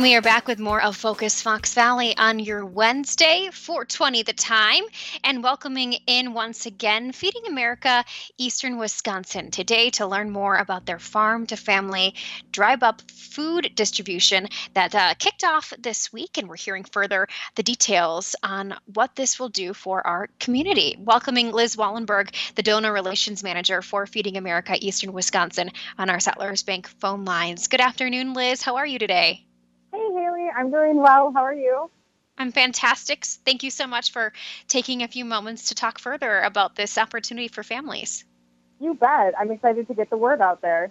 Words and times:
And 0.00 0.08
we 0.08 0.14
are 0.14 0.22
back 0.22 0.48
with 0.48 0.58
more 0.58 0.82
of 0.82 0.96
Focus 0.96 1.42
Fox 1.42 1.74
Valley 1.74 2.16
on 2.16 2.38
your 2.38 2.64
Wednesday, 2.64 3.50
420 3.52 4.22
the 4.22 4.32
time, 4.32 4.84
and 5.24 5.42
welcoming 5.42 5.92
in 6.06 6.32
once 6.32 6.64
again 6.64 7.12
Feeding 7.12 7.46
America 7.46 8.02
Eastern 8.38 8.78
Wisconsin 8.78 9.50
today 9.50 9.90
to 9.90 10.06
learn 10.06 10.30
more 10.30 10.56
about 10.56 10.86
their 10.86 10.98
farm 10.98 11.46
to 11.48 11.56
family 11.58 12.14
drive 12.50 12.82
up 12.82 13.02
food 13.10 13.72
distribution 13.74 14.48
that 14.72 14.94
uh, 14.94 15.12
kicked 15.18 15.44
off 15.44 15.70
this 15.78 16.10
week. 16.10 16.38
And 16.38 16.48
we're 16.48 16.56
hearing 16.56 16.84
further 16.84 17.28
the 17.56 17.62
details 17.62 18.34
on 18.42 18.74
what 18.94 19.14
this 19.16 19.38
will 19.38 19.50
do 19.50 19.74
for 19.74 20.06
our 20.06 20.30
community. 20.38 20.96
Welcoming 20.98 21.52
Liz 21.52 21.76
Wallenberg, 21.76 22.34
the 22.54 22.62
donor 22.62 22.94
relations 22.94 23.42
manager 23.42 23.82
for 23.82 24.06
Feeding 24.06 24.38
America 24.38 24.78
Eastern 24.80 25.12
Wisconsin, 25.12 25.70
on 25.98 26.08
our 26.08 26.20
Settlers 26.20 26.62
Bank 26.62 26.88
phone 26.88 27.26
lines. 27.26 27.68
Good 27.68 27.82
afternoon, 27.82 28.32
Liz. 28.32 28.62
How 28.62 28.76
are 28.76 28.86
you 28.86 28.98
today? 28.98 29.44
Hey, 29.92 30.12
Haley. 30.12 30.48
I'm 30.56 30.70
doing 30.70 30.96
well. 30.96 31.32
How 31.32 31.42
are 31.42 31.54
you? 31.54 31.90
I'm 32.38 32.52
fantastic. 32.52 33.24
Thank 33.24 33.62
you 33.62 33.70
so 33.70 33.86
much 33.86 34.12
for 34.12 34.32
taking 34.66 35.02
a 35.02 35.08
few 35.08 35.24
moments 35.24 35.68
to 35.68 35.74
talk 35.74 35.98
further 35.98 36.40
about 36.40 36.74
this 36.74 36.96
opportunity 36.96 37.48
for 37.48 37.62
families. 37.62 38.24
You 38.78 38.94
bet. 38.94 39.34
I'm 39.38 39.50
excited 39.50 39.88
to 39.88 39.94
get 39.94 40.08
the 40.08 40.16
word 40.16 40.40
out 40.40 40.62
there. 40.62 40.90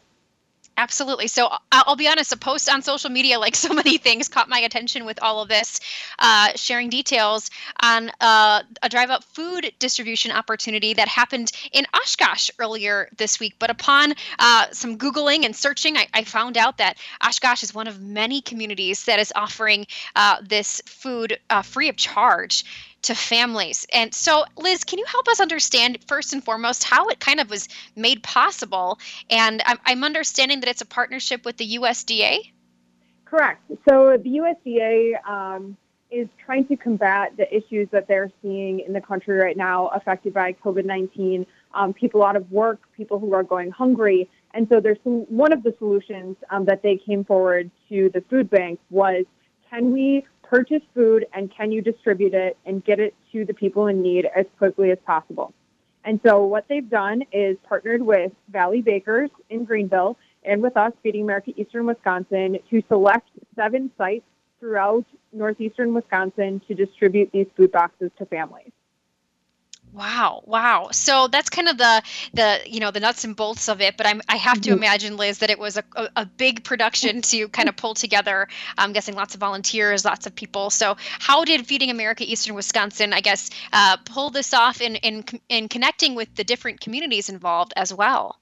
Absolutely. 0.80 1.28
So 1.28 1.50
I'll 1.74 1.98
be 1.98 2.08
honest, 2.08 2.32
a 2.32 2.38
post 2.38 2.70
on 2.70 2.82
social 2.82 3.10
media, 3.10 3.38
like 3.38 3.54
so 3.68 3.74
many 3.74 3.98
things, 3.98 4.30
caught 4.30 4.48
my 4.48 4.60
attention 4.60 5.04
with 5.04 5.22
all 5.22 5.42
of 5.42 5.50
this, 5.50 5.82
uh, 6.20 6.54
sharing 6.56 6.90
details 6.90 7.52
on 7.84 8.10
uh, 8.22 8.64
a 8.82 8.88
drive 8.88 9.10
up 9.10 9.26
food 9.26 9.74
distribution 9.80 10.32
opportunity 10.32 10.94
that 10.94 11.10
happened 11.10 11.52
in 11.74 11.86
Oshkosh 11.94 12.50
earlier 12.60 13.10
this 13.18 13.42
week. 13.42 13.56
But 13.60 13.70
upon 13.70 14.14
uh, 14.40 14.68
some 14.72 14.98
Googling 14.98 15.44
and 15.44 15.54
searching, 15.54 15.98
I, 15.98 16.08
I, 16.14 16.24
found 16.24 16.56
out 16.56 16.78
that 16.78 16.98
Oshkosh 17.22 17.62
is 17.62 17.74
one 17.74 17.88
of 17.88 18.02
many 18.02 18.40
communities 18.40 19.04
that 19.04 19.20
is 19.20 19.34
offering 19.36 19.86
uh, 20.16 20.38
this 20.42 20.82
food 20.86 21.38
uh, 21.50 21.62
free 21.62 21.90
of 21.90 21.98
charge 21.98 22.64
to 23.04 23.16
families. 23.16 23.86
And 23.94 24.14
so, 24.14 24.46
Liz, 24.58 24.84
can 24.84 25.00
you 25.00 25.06
help 25.06 25.28
us 25.28 25.40
understand 25.40 26.00
first 26.08 26.34
and 26.34 26.44
foremost 26.44 26.84
how 26.84 27.08
it 27.08 27.20
kind 27.20 27.40
of 27.40 27.50
was 27.50 27.68
made 27.96 28.24
possible? 28.24 29.00
And 29.30 29.62
I'm, 29.66 29.78
I'm 29.86 30.04
understanding 30.04 30.60
that 30.62 30.70
it's 30.70 30.82
a 30.82 30.86
partnership 30.86 31.46
with 31.46 31.58
the 31.58 31.78
USDA. 31.78 32.52
Correct. 33.26 33.62
So 33.88 34.18
the 34.18 34.40
USDA 34.40 35.30
um, 35.30 35.78
is 36.12 36.28
trying 36.44 36.66
to 36.68 36.76
combat 36.76 37.38
the 37.38 37.54
issues 37.56 37.88
that 37.92 38.08
they're 38.08 38.32
seeing 38.42 38.80
in 38.80 38.94
the 38.94 39.02
country 39.02 39.38
right 39.38 39.56
now, 39.56 39.88
affected 39.90 40.34
by 40.34 40.54
COVID 40.54 40.86
19. 40.86 41.46
Um, 41.76 41.94
people 41.94 42.24
out 42.24 42.36
of 42.36 42.52
work, 42.52 42.82
people 42.98 43.20
who 43.20 43.34
are 43.36 43.44
going 43.44 43.70
hungry. 43.70 44.28
And 44.56 44.68
so 44.68 44.80
there's 44.80 44.98
one 45.04 45.54
of 45.54 45.62
the 45.62 45.76
solutions 45.78 46.36
um, 46.50 46.66
that 46.66 46.82
they 46.82 46.98
came 46.98 47.24
forward 47.24 47.70
to 47.90 48.10
the 48.12 48.22
food 48.30 48.50
bank 48.50 48.80
was 48.90 49.26
can 49.70 49.92
we 49.92 50.26
purchase 50.50 50.82
food 50.96 51.26
and 51.34 51.54
can 51.56 51.72
you 51.72 51.82
distribute 51.82 52.34
it 52.34 52.58
and 52.66 52.84
get 52.84 53.00
it 53.00 53.14
to 53.32 53.46
the 53.46 53.54
people 53.54 53.88
in 53.88 54.02
need 54.02 54.28
as 54.36 54.46
quickly 54.58 54.92
as 54.92 54.98
possible. 55.06 55.54
And 56.04 56.20
so 56.26 56.44
what 56.46 56.66
they've 56.68 56.90
done 56.90 57.24
is 57.32 57.58
partnered 57.68 58.02
with 58.02 58.32
Valley 58.50 58.82
Bakers 58.82 59.30
in 59.50 59.66
Greenville 59.66 60.18
and 60.44 60.62
with 60.62 60.76
us, 60.78 60.94
Feeding 61.04 61.24
America 61.24 61.52
Eastern 61.56 61.86
Wisconsin, 61.86 62.58
to 62.70 62.82
select 62.88 63.30
seven 63.56 63.92
sites 63.98 64.26
throughout 64.60 65.06
northeastern 65.34 65.94
Wisconsin 65.94 66.62
to 66.68 66.74
distribute 66.74 67.30
these 67.32 67.48
food 67.56 67.72
boxes 67.72 68.12
to 68.18 68.26
families. 68.26 68.72
Wow, 69.92 70.44
wow. 70.46 70.90
So 70.92 71.28
that's 71.28 71.50
kind 71.50 71.68
of 71.68 71.78
the 71.78 72.04
the 72.34 72.60
you 72.66 72.80
know 72.80 72.92
the 72.92 73.00
nuts 73.00 73.24
and 73.24 73.36
bolts 73.36 73.68
of 73.68 73.82
it. 73.82 73.98
But 73.98 74.06
I'm 74.06 74.22
I 74.30 74.36
have 74.36 74.62
to 74.62 74.70
mm-hmm. 74.70 74.78
imagine, 74.78 75.18
Liz, 75.18 75.40
that 75.40 75.50
it 75.50 75.58
was 75.58 75.78
a, 75.78 75.84
a, 76.16 76.26
big 76.26 76.64
production 76.64 77.22
to 77.24 77.48
kind 77.50 77.68
of 77.68 77.76
pull 77.76 77.96
together. 77.96 78.48
I'm 78.78 78.94
guessing 78.94 79.16
lots 79.16 79.34
of 79.34 79.40
volunteers, 79.40 80.06
lots 80.06 80.28
of 80.28 80.36
people. 80.36 80.70
So 80.70 80.96
how 81.00 81.44
did 81.44 81.66
Feeding 81.66 81.90
America 81.90 82.24
Eastern 82.24 82.56
Wisconsin, 82.56 83.14
I 83.14 83.22
guess, 83.22 83.50
uh, 83.74 83.98
pull 84.06 84.30
this 84.30 84.54
off 84.54 84.80
in 84.80 84.96
in 84.98 85.26
in 85.50 85.68
connecting 85.68 86.14
with 86.14 86.34
the 86.36 86.44
different 86.44 86.82
communities 86.82 87.30
involved 87.30 87.74
as 87.76 87.92
well? 87.92 88.38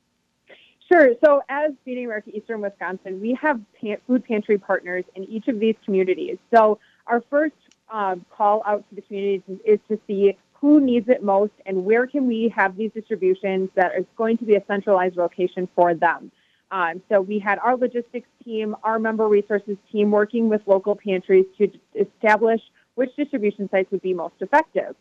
Sure. 0.92 1.12
So 1.24 1.42
as 1.50 1.72
Feeding 1.86 2.06
America 2.06 2.30
Eastern 2.34 2.62
Wisconsin, 2.62 3.22
we 3.22 3.38
have 3.42 3.60
pan- 3.80 3.98
food 4.06 4.26
pantry 4.26 4.58
partners 4.58 5.06
in 5.16 5.24
each 5.26 5.48
of 5.48 5.60
these 5.60 5.76
communities. 5.86 6.38
So 6.54 6.80
our 7.08 7.22
first 7.30 7.56
uh, 7.90 8.16
call 8.32 8.64
out 8.66 8.88
to 8.90 8.96
the 8.96 9.02
communities 9.02 9.42
is 9.66 9.80
to 9.90 10.00
see 10.08 10.38
who 10.60 10.80
needs 10.80 11.08
it 11.10 11.24
most 11.24 11.54
and 11.66 11.86
where 11.86 12.08
can 12.08 12.28
we 12.28 12.52
have 12.56 12.76
these 12.76 12.92
distributions 12.94 13.70
that 13.76 13.92
is 13.98 14.06
going 14.16 14.38
to 14.38 14.46
be 14.46 14.56
a 14.56 14.64
centralized 14.68 15.16
location 15.16 15.68
for 15.76 15.94
them. 15.94 16.32
Um, 16.72 17.02
so 17.10 17.22
we 17.22 17.40
had 17.40 17.60
our 17.60 17.78
logistics 17.78 18.28
team, 18.44 18.76
our 18.84 19.00
member 19.00 19.28
resources 19.28 19.78
team 19.92 20.12
working 20.12 20.50
with 20.50 20.62
local 20.66 20.96
pantries 20.96 21.46
to 21.58 21.70
establish 21.96 22.62
which 22.96 23.16
distribution 23.16 23.70
sites 23.70 23.92
would 23.92 24.02
be 24.02 24.14
most 24.14 24.36
effective. 24.42 24.96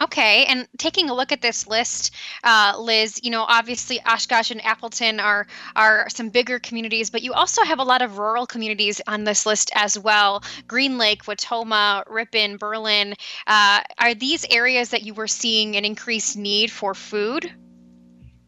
Okay, 0.00 0.44
and 0.44 0.68
taking 0.78 1.10
a 1.10 1.14
look 1.14 1.32
at 1.32 1.42
this 1.42 1.66
list, 1.66 2.14
uh, 2.44 2.74
Liz, 2.78 3.20
you 3.22 3.30
know, 3.30 3.42
obviously 3.42 4.00
Oshkosh 4.06 4.50
and 4.50 4.64
Appleton 4.64 5.18
are 5.18 5.46
are 5.74 6.08
some 6.08 6.28
bigger 6.28 6.58
communities, 6.58 7.10
but 7.10 7.22
you 7.22 7.32
also 7.32 7.64
have 7.64 7.80
a 7.80 7.82
lot 7.82 8.00
of 8.02 8.18
rural 8.18 8.46
communities 8.46 9.00
on 9.08 9.24
this 9.24 9.44
list 9.44 9.70
as 9.74 9.98
well. 9.98 10.42
Green 10.68 10.98
Lake, 10.98 11.24
Wautoma, 11.24 12.04
Ripon, 12.08 12.58
Berlin. 12.58 13.14
Uh, 13.46 13.80
are 13.98 14.14
these 14.14 14.46
areas 14.50 14.90
that 14.90 15.02
you 15.02 15.14
were 15.14 15.28
seeing 15.28 15.76
an 15.76 15.84
increased 15.84 16.36
need 16.36 16.70
for 16.70 16.94
food? 16.94 17.50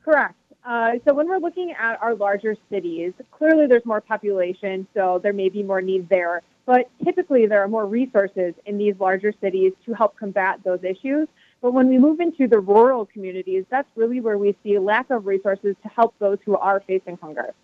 Correct. 0.04 0.34
Uh, 0.64 0.92
so 1.06 1.14
when 1.14 1.26
we're 1.26 1.38
looking 1.38 1.72
at 1.72 2.00
our 2.02 2.14
larger 2.14 2.54
cities, 2.68 3.12
clearly 3.32 3.66
there's 3.66 3.84
more 3.84 4.00
population, 4.00 4.86
so 4.94 5.18
there 5.22 5.32
may 5.32 5.48
be 5.48 5.62
more 5.62 5.80
need 5.80 6.08
there. 6.08 6.42
But 6.66 6.88
typically, 7.02 7.46
there 7.46 7.64
are 7.64 7.68
more 7.68 7.86
resources 7.86 8.54
in 8.66 8.78
these 8.78 8.94
larger 9.00 9.32
cities 9.40 9.72
to 9.86 9.94
help 9.94 10.16
combat 10.16 10.60
those 10.62 10.84
issues. 10.84 11.26
But 11.62 11.72
when 11.72 11.88
we 11.88 11.98
move 11.98 12.20
into 12.20 12.48
the 12.48 12.58
rural 12.58 13.06
communities, 13.06 13.64
that's 13.70 13.88
really 13.94 14.20
where 14.20 14.38
we 14.38 14.56
see 14.62 14.76
a 14.76 14.80
lack 14.80 15.10
of 15.10 15.26
resources 15.26 15.76
to 15.82 15.88
help 15.88 16.14
those 16.18 16.38
who 16.44 16.56
are 16.56 16.80
facing 16.80 17.18
hunger. 17.18 17.54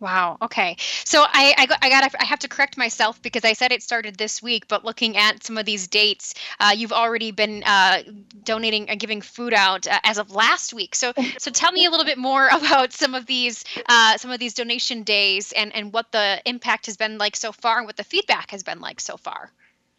Wow. 0.00 0.38
Okay. 0.42 0.76
So 1.04 1.22
I 1.22 1.54
I, 1.56 1.76
I 1.80 1.88
got 1.88 2.14
I 2.20 2.24
have 2.24 2.40
to 2.40 2.48
correct 2.48 2.76
myself 2.76 3.22
because 3.22 3.44
I 3.44 3.52
said 3.52 3.72
it 3.72 3.82
started 3.82 4.16
this 4.16 4.42
week, 4.42 4.66
but 4.68 4.84
looking 4.84 5.16
at 5.16 5.44
some 5.44 5.56
of 5.56 5.66
these 5.66 5.86
dates, 5.86 6.34
uh, 6.58 6.72
you've 6.76 6.92
already 6.92 7.30
been 7.30 7.62
uh, 7.64 8.02
donating 8.42 8.90
and 8.90 8.98
giving 8.98 9.20
food 9.20 9.54
out 9.54 9.86
uh, 9.86 10.00
as 10.02 10.18
of 10.18 10.30
last 10.32 10.74
week. 10.74 10.94
So 10.94 11.12
so 11.38 11.50
tell 11.50 11.72
me 11.72 11.86
a 11.86 11.90
little 11.90 12.04
bit 12.04 12.18
more 12.18 12.48
about 12.52 12.92
some 12.92 13.14
of 13.14 13.26
these 13.26 13.64
uh, 13.88 14.18
some 14.18 14.30
of 14.30 14.40
these 14.40 14.54
donation 14.54 15.04
days 15.04 15.52
and 15.52 15.74
and 15.74 15.92
what 15.92 16.10
the 16.10 16.42
impact 16.44 16.86
has 16.86 16.96
been 16.96 17.16
like 17.16 17.36
so 17.36 17.52
far 17.52 17.78
and 17.78 17.86
what 17.86 17.96
the 17.96 18.04
feedback 18.04 18.50
has 18.50 18.62
been 18.62 18.80
like 18.80 19.00
so 19.00 19.16
far. 19.16 19.52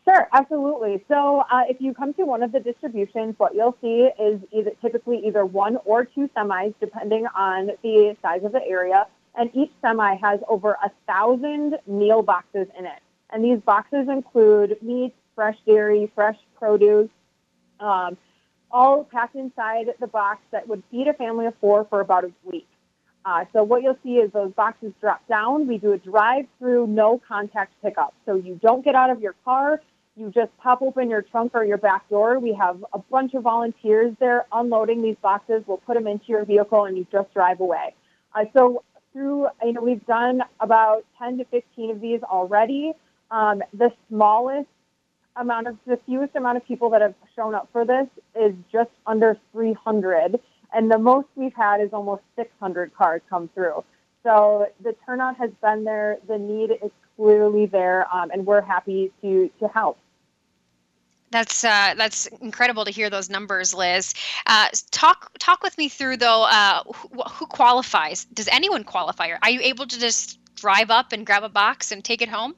Sure, 0.08 0.28
absolutely. 0.34 1.04
So 1.08 1.44
uh, 1.52 1.64
if 1.68 1.82
you 1.82 1.94
come 1.94 2.14
to 2.14 2.26
one 2.26 2.44
of 2.44 2.52
the 2.52 2.60
distributions, 2.60 3.34
what 3.40 3.56
you'll 3.56 3.76
see 3.82 4.08
is 4.22 4.40
either, 4.52 4.72
typically 4.80 5.26
either 5.26 5.46
one 5.46 5.78
or 5.84 6.06
two 6.06 6.30
semis, 6.38 6.76
depending 6.80 7.26
on 7.36 7.72
the 7.82 8.16
size 8.22 8.44
of 8.44 8.52
the 8.52 8.64
area. 8.64 9.08
And 9.36 9.50
each 9.56 9.72
semi 9.82 10.16
has 10.18 10.40
over 10.48 10.78
a 10.84 10.92
thousand 11.08 11.80
meal 11.88 12.22
boxes 12.22 12.68
in 12.78 12.86
it. 12.86 13.00
And 13.32 13.44
these 13.44 13.60
boxes 13.60 14.08
include 14.08 14.78
meat, 14.82 15.14
fresh 15.34 15.58
dairy, 15.66 16.12
fresh 16.14 16.38
produce, 16.58 17.10
um, 17.80 18.16
all 18.72 19.06
packed 19.06 19.36
inside 19.36 19.88
the 20.00 20.08
box 20.08 20.40
that 20.52 20.68
would 20.68 20.84
feed 20.92 21.08
a 21.08 21.14
family 21.14 21.48
of 21.48 21.56
four 21.60 21.86
for 21.90 22.00
about 22.00 22.26
a 22.26 22.32
week. 22.44 22.68
Uh, 23.26 23.46
so 23.54 23.64
what 23.64 23.82
you'll 23.82 23.98
see 24.04 24.18
is 24.18 24.32
those 24.32 24.54
boxes 24.54 24.94
drop 25.02 25.28
down. 25.28 25.68
We 25.68 25.80
do 25.80 25.94
a 25.94 25.98
drive-through, 25.98 26.88
no 26.88 27.20
contact 27.28 27.74
pickup. 27.82 28.14
So 28.26 28.36
you 28.36 28.60
don't 28.62 28.86
get 28.86 28.94
out 28.94 29.10
of 29.10 29.20
your 29.20 29.34
car. 29.44 29.82
You 30.18 30.32
just 30.32 30.56
pop 30.58 30.82
open 30.82 31.10
your 31.10 31.22
trunk 31.22 31.52
or 31.56 31.66
your 31.66 31.78
back 31.78 32.08
door. 32.10 32.40
We 32.40 32.54
have 32.54 32.84
a 32.94 33.00
bunch 33.00 33.34
of 33.34 33.44
volunteers 33.44 34.16
there 34.20 34.46
unloading 34.52 35.02
these 35.02 35.18
boxes. 35.22 35.64
We'll 35.68 35.78
put 35.78 35.96
them 35.96 36.08
into 36.08 36.26
your 36.28 36.46
vehicle 36.46 36.86
and 36.86 36.98
you 36.98 37.06
just 37.12 37.34
drive 37.34 37.60
away. 37.60 37.94
Uh, 38.34 38.46
so 38.56 38.84
through, 39.12 39.48
you 39.64 39.74
know, 39.74 39.82
we've 39.82 40.06
done 40.06 40.42
about 40.60 41.06
10 41.20 41.40
to 41.40 41.46
15 41.46 41.92
of 41.92 42.02
these 42.02 42.22
already. 42.24 42.94
Um, 43.30 43.62
the 43.74 43.92
smallest 44.08 44.70
amount 45.36 45.68
of 45.68 45.78
the 45.86 46.00
fewest 46.06 46.36
amount 46.36 46.58
of 46.58 46.66
people 46.66 46.90
that 46.92 47.02
have 47.02 47.16
shown 47.36 47.54
up 47.54 47.68
for 47.72 47.86
this 47.86 48.08
is 48.40 48.54
just 48.72 48.92
under 49.06 49.38
300, 49.52 50.40
and 50.74 50.90
the 50.92 50.98
most 50.98 51.28
we've 51.36 51.54
had 51.54 51.82
is 51.82 51.90
almost 51.92 52.24
600 52.36 52.94
cars 52.96 53.22
come 53.30 53.50
through. 53.54 53.84
So 54.24 54.68
the 54.82 54.96
turnout 55.06 55.38
has 55.38 55.52
been 55.62 55.84
there. 55.84 56.18
The 56.28 56.38
need 56.38 56.72
is 56.72 56.92
clearly 57.16 57.66
there, 57.66 58.08
um, 58.14 58.32
and 58.32 58.46
we're 58.46 58.62
happy 58.62 59.12
to 59.22 59.50
to 59.60 59.68
help. 59.68 59.98
That's 61.36 61.66
uh, 61.66 61.96
that's 61.98 62.28
incredible 62.40 62.86
to 62.86 62.92
hear 62.92 63.10
those 63.10 63.30
numbers, 63.30 63.74
Liz. 63.74 64.14
Uh, 64.48 64.70
talk 64.92 65.38
talk 65.38 65.64
with 65.64 65.78
me 65.78 65.90
through 65.90 66.16
though. 66.16 66.44
Uh, 66.44 66.82
who, 66.86 67.24
who, 67.24 67.46
qualifies? 67.46 68.24
Does 68.24 68.48
anyone 68.48 68.86
qualify? 68.86 69.32
Are 69.42 69.50
you 69.50 69.60
able 69.60 69.86
to 69.86 70.00
just 70.00 70.40
drive 70.56 70.90
up 70.90 71.12
and 71.12 71.26
grab 71.26 71.44
a 71.44 71.50
box 71.50 71.92
and 71.92 72.06
take 72.06 72.22
it 72.22 72.30
home? 72.30 72.56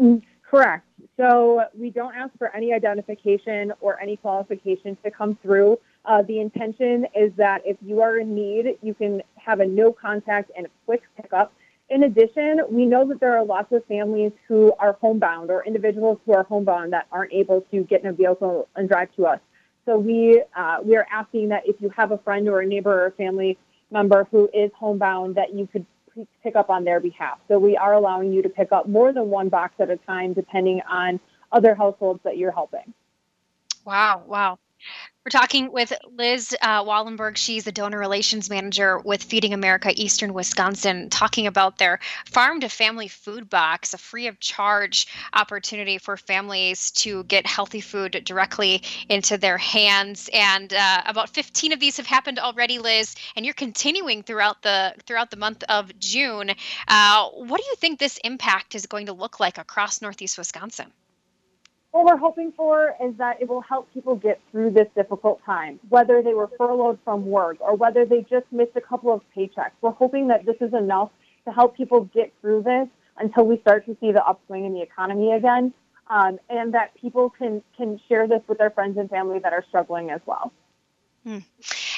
Mm, 0.00 0.22
correct. 0.48 0.86
So 1.16 1.64
we 1.76 1.90
don't 1.90 2.14
ask 2.14 2.30
for 2.38 2.54
any 2.54 2.72
identification 2.72 3.72
or 3.80 4.00
any 4.00 4.16
qualifications 4.18 4.98
to 5.02 5.10
come 5.10 5.36
through. 5.42 5.80
Uh, 6.04 6.22
the 6.22 6.38
intention 6.38 7.08
is 7.16 7.32
that 7.38 7.62
if 7.64 7.76
you 7.84 8.02
are 8.02 8.18
in 8.18 8.36
need, 8.36 8.78
you 8.82 8.94
can 8.94 9.20
have 9.34 9.58
a 9.58 9.66
no 9.66 9.92
contact 9.92 10.52
and 10.56 10.66
a 10.66 10.70
quick 10.86 11.02
pickup 11.20 11.52
in 11.92 12.04
addition, 12.04 12.62
we 12.70 12.86
know 12.86 13.06
that 13.06 13.20
there 13.20 13.36
are 13.36 13.44
lots 13.44 13.70
of 13.70 13.84
families 13.84 14.32
who 14.48 14.72
are 14.78 14.94
homebound 14.94 15.50
or 15.50 15.62
individuals 15.64 16.18
who 16.24 16.32
are 16.32 16.42
homebound 16.44 16.94
that 16.94 17.06
aren't 17.12 17.34
able 17.34 17.60
to 17.70 17.84
get 17.84 18.00
in 18.02 18.06
a 18.06 18.12
vehicle 18.14 18.66
and 18.76 18.88
drive 18.88 19.14
to 19.16 19.26
us. 19.26 19.40
So 19.84 19.98
we 19.98 20.42
uh, 20.56 20.78
we 20.82 20.96
are 20.96 21.06
asking 21.12 21.50
that 21.50 21.64
if 21.66 21.76
you 21.80 21.90
have 21.90 22.10
a 22.10 22.18
friend 22.18 22.48
or 22.48 22.60
a 22.60 22.66
neighbor 22.66 23.02
or 23.02 23.06
a 23.06 23.12
family 23.12 23.58
member 23.90 24.26
who 24.30 24.48
is 24.54 24.70
homebound, 24.74 25.34
that 25.34 25.54
you 25.54 25.66
could 25.66 25.84
pick 26.42 26.56
up 26.56 26.70
on 26.70 26.84
their 26.84 26.98
behalf. 26.98 27.38
So 27.48 27.58
we 27.58 27.76
are 27.76 27.92
allowing 27.92 28.32
you 28.32 28.40
to 28.42 28.48
pick 28.48 28.72
up 28.72 28.88
more 28.88 29.12
than 29.12 29.28
one 29.28 29.50
box 29.50 29.74
at 29.78 29.90
a 29.90 29.98
time, 29.98 30.32
depending 30.32 30.80
on 30.88 31.20
other 31.50 31.74
households 31.74 32.20
that 32.24 32.38
you're 32.38 32.52
helping. 32.52 32.94
Wow! 33.84 34.22
Wow. 34.26 34.58
We're 35.24 35.30
talking 35.30 35.70
with 35.70 35.92
Liz 36.16 36.52
uh, 36.60 36.82
Wallenberg. 36.82 37.36
She's 37.36 37.62
the 37.62 37.70
donor 37.70 37.96
relations 38.00 38.50
manager 38.50 38.98
with 38.98 39.22
Feeding 39.22 39.54
America 39.54 39.92
Eastern 39.94 40.34
Wisconsin, 40.34 41.10
talking 41.10 41.46
about 41.46 41.78
their 41.78 42.00
farm 42.26 42.58
to 42.58 42.68
family 42.68 43.06
food 43.06 43.48
box, 43.48 43.94
a 43.94 43.98
free 43.98 44.26
of 44.26 44.40
charge 44.40 45.06
opportunity 45.32 45.98
for 45.98 46.16
families 46.16 46.90
to 46.90 47.22
get 47.22 47.46
healthy 47.46 47.80
food 47.80 48.20
directly 48.24 48.82
into 49.08 49.38
their 49.38 49.58
hands. 49.58 50.28
And 50.32 50.74
uh, 50.74 51.02
about 51.06 51.30
15 51.30 51.72
of 51.72 51.78
these 51.78 51.98
have 51.98 52.06
happened 52.06 52.40
already, 52.40 52.80
Liz, 52.80 53.14
and 53.36 53.44
you're 53.46 53.54
continuing 53.54 54.24
throughout 54.24 54.62
the 54.62 54.92
throughout 55.06 55.30
the 55.30 55.36
month 55.36 55.62
of 55.68 55.96
June. 56.00 56.50
Uh, 56.88 57.28
what 57.28 57.60
do 57.60 57.66
you 57.68 57.76
think 57.76 58.00
this 58.00 58.18
impact 58.24 58.74
is 58.74 58.86
going 58.86 59.06
to 59.06 59.12
look 59.12 59.38
like 59.38 59.58
across 59.58 60.02
Northeast 60.02 60.36
Wisconsin? 60.36 60.92
What 61.92 62.06
we're 62.06 62.16
hoping 62.16 62.52
for 62.56 62.94
is 63.02 63.14
that 63.18 63.40
it 63.40 63.48
will 63.48 63.60
help 63.60 63.92
people 63.92 64.16
get 64.16 64.40
through 64.50 64.70
this 64.70 64.88
difficult 64.96 65.44
time, 65.44 65.78
whether 65.90 66.22
they 66.22 66.32
were 66.32 66.50
furloughed 66.56 66.98
from 67.04 67.26
work 67.26 67.58
or 67.60 67.76
whether 67.76 68.06
they 68.06 68.22
just 68.22 68.46
missed 68.50 68.72
a 68.76 68.80
couple 68.80 69.12
of 69.12 69.20
paychecks. 69.36 69.72
We're 69.82 69.90
hoping 69.90 70.28
that 70.28 70.46
this 70.46 70.56
is 70.60 70.72
enough 70.72 71.10
to 71.44 71.52
help 71.52 71.76
people 71.76 72.04
get 72.14 72.32
through 72.40 72.62
this 72.62 72.88
until 73.18 73.46
we 73.46 73.58
start 73.60 73.84
to 73.86 73.96
see 74.00 74.10
the 74.10 74.24
upswing 74.24 74.64
in 74.64 74.72
the 74.72 74.80
economy 74.80 75.32
again, 75.32 75.74
um, 76.08 76.38
and 76.48 76.72
that 76.72 76.94
people 76.94 77.28
can 77.28 77.62
can 77.76 78.00
share 78.08 78.26
this 78.26 78.40
with 78.48 78.56
their 78.56 78.70
friends 78.70 78.96
and 78.96 79.10
family 79.10 79.38
that 79.40 79.52
are 79.52 79.64
struggling 79.68 80.10
as 80.10 80.20
well. 80.24 80.50
Hmm. 81.24 81.38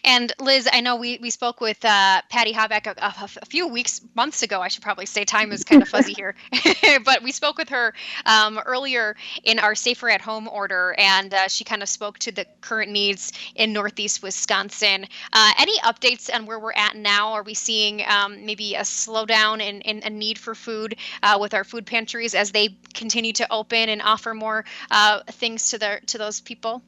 And 0.05 0.33
Liz, 0.39 0.69
I 0.71 0.83
know 0.83 0.97
we, 0.97 1.19
we 1.23 1.31
spoke 1.31 1.63
with 1.63 1.83
uh, 1.83 2.21
Patty 2.29 2.53
Habeck 2.53 2.87
a, 2.87 2.95
a, 2.99 3.29
a, 3.41 3.47
few 3.47 3.69
weeks, 3.69 4.03
months 4.15 4.43
ago. 4.43 4.61
I 4.61 4.69
should 4.69 4.83
probably 4.83 5.07
say 5.07 5.25
time 5.25 5.51
is 5.51 5.65
kind 5.65 5.81
of 5.81 5.89
fuzzy 5.89 6.13
here, 6.13 6.35
but 7.05 7.23
we 7.23 7.33
spoke 7.33 7.57
with 7.57 7.71
her 7.71 7.95
um, 8.27 8.61
earlier 8.67 9.17
in 9.45 9.59
our 9.59 9.75
Safer 9.75 10.11
at 10.11 10.21
Home 10.21 10.47
order, 10.47 10.95
and 10.99 11.33
uh, 11.33 11.49
she 11.49 11.65
kind 11.65 11.83
of 11.83 11.89
spoke 11.89 12.19
to 12.21 12.33
the 12.33 12.45
current 12.61 12.93
needs 12.93 13.33
in 13.55 13.73
Northeast 13.73 14.23
Wisconsin. 14.23 15.07
Uh, 15.33 15.53
any 15.59 15.79
updates 15.79 16.33
on 16.33 16.45
where 16.45 16.59
we're 16.59 16.73
at 16.73 16.97
now? 16.97 17.33
Are 17.33 17.43
we 17.43 17.55
seeing 17.55 18.05
um, 18.07 18.45
maybe 18.45 18.75
a 18.75 18.83
slowdown 18.83 19.63
in, 19.63 19.81
in 19.81 20.03
a 20.03 20.11
need 20.11 20.39
for 20.39 20.55
food 20.55 20.97
uh, 21.23 21.39
with 21.41 21.55
our 21.55 21.65
food 21.65 21.87
pantries 21.87 22.35
as 22.35 22.53
they 22.53 22.77
continue 22.93 23.33
to 23.33 23.51
open 23.51 23.89
and 23.89 24.03
offer 24.03 24.35
more 24.35 24.67
uh, 24.91 25.21
things 25.31 25.71
to 25.71 25.79
their 25.79 26.01
to 26.01 26.19
those 26.19 26.43
people? 26.43 26.83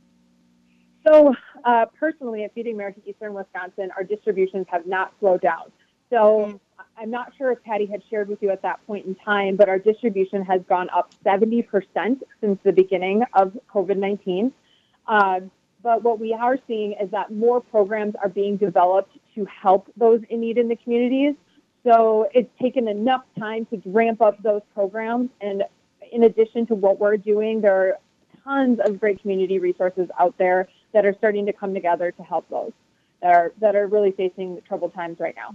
So, 1.06 1.34
uh, 1.64 1.86
personally, 1.98 2.44
at 2.44 2.54
Feeding 2.54 2.74
America 2.74 3.00
Eastern 3.06 3.34
Wisconsin, 3.34 3.90
our 3.96 4.02
distributions 4.02 4.66
have 4.70 4.86
not 4.86 5.12
slowed 5.20 5.40
down. 5.40 5.70
So, 6.10 6.46
mm. 6.46 6.60
I'm 6.98 7.10
not 7.10 7.32
sure 7.36 7.52
if 7.52 7.62
Patty 7.62 7.86
had 7.86 8.02
shared 8.08 8.28
with 8.28 8.42
you 8.42 8.50
at 8.50 8.62
that 8.62 8.84
point 8.86 9.06
in 9.06 9.14
time, 9.14 9.56
but 9.56 9.68
our 9.68 9.78
distribution 9.78 10.42
has 10.44 10.62
gone 10.68 10.88
up 10.90 11.12
70% 11.24 11.66
since 12.40 12.58
the 12.64 12.72
beginning 12.72 13.22
of 13.34 13.56
COVID 13.72 13.98
19. 13.98 14.52
Um, 15.06 15.50
but 15.82 16.02
what 16.02 16.18
we 16.18 16.32
are 16.32 16.58
seeing 16.66 16.94
is 17.00 17.10
that 17.10 17.30
more 17.30 17.60
programs 17.60 18.14
are 18.20 18.28
being 18.28 18.56
developed 18.56 19.16
to 19.34 19.44
help 19.44 19.92
those 19.96 20.20
in 20.30 20.40
need 20.40 20.58
in 20.58 20.68
the 20.68 20.76
communities. 20.76 21.34
So 21.84 22.28
it's 22.34 22.50
taken 22.60 22.88
enough 22.88 23.22
time 23.38 23.66
to 23.66 23.80
ramp 23.84 24.20
up 24.20 24.42
those 24.42 24.62
programs. 24.74 25.30
And 25.40 25.62
in 26.10 26.24
addition 26.24 26.66
to 26.66 26.74
what 26.74 26.98
we're 26.98 27.16
doing, 27.16 27.60
there 27.60 27.76
are 27.76 27.98
tons 28.42 28.80
of 28.84 28.98
great 28.98 29.20
community 29.20 29.58
resources 29.58 30.08
out 30.18 30.36
there 30.38 30.68
that 30.92 31.04
are 31.04 31.14
starting 31.18 31.46
to 31.46 31.52
come 31.52 31.74
together 31.74 32.10
to 32.12 32.22
help 32.22 32.48
those 32.48 32.72
that 33.22 33.34
are 33.34 33.52
that 33.60 33.74
are 33.76 33.86
really 33.86 34.12
facing 34.12 34.60
troubled 34.66 34.94
times 34.94 35.18
right 35.20 35.34
now. 35.36 35.54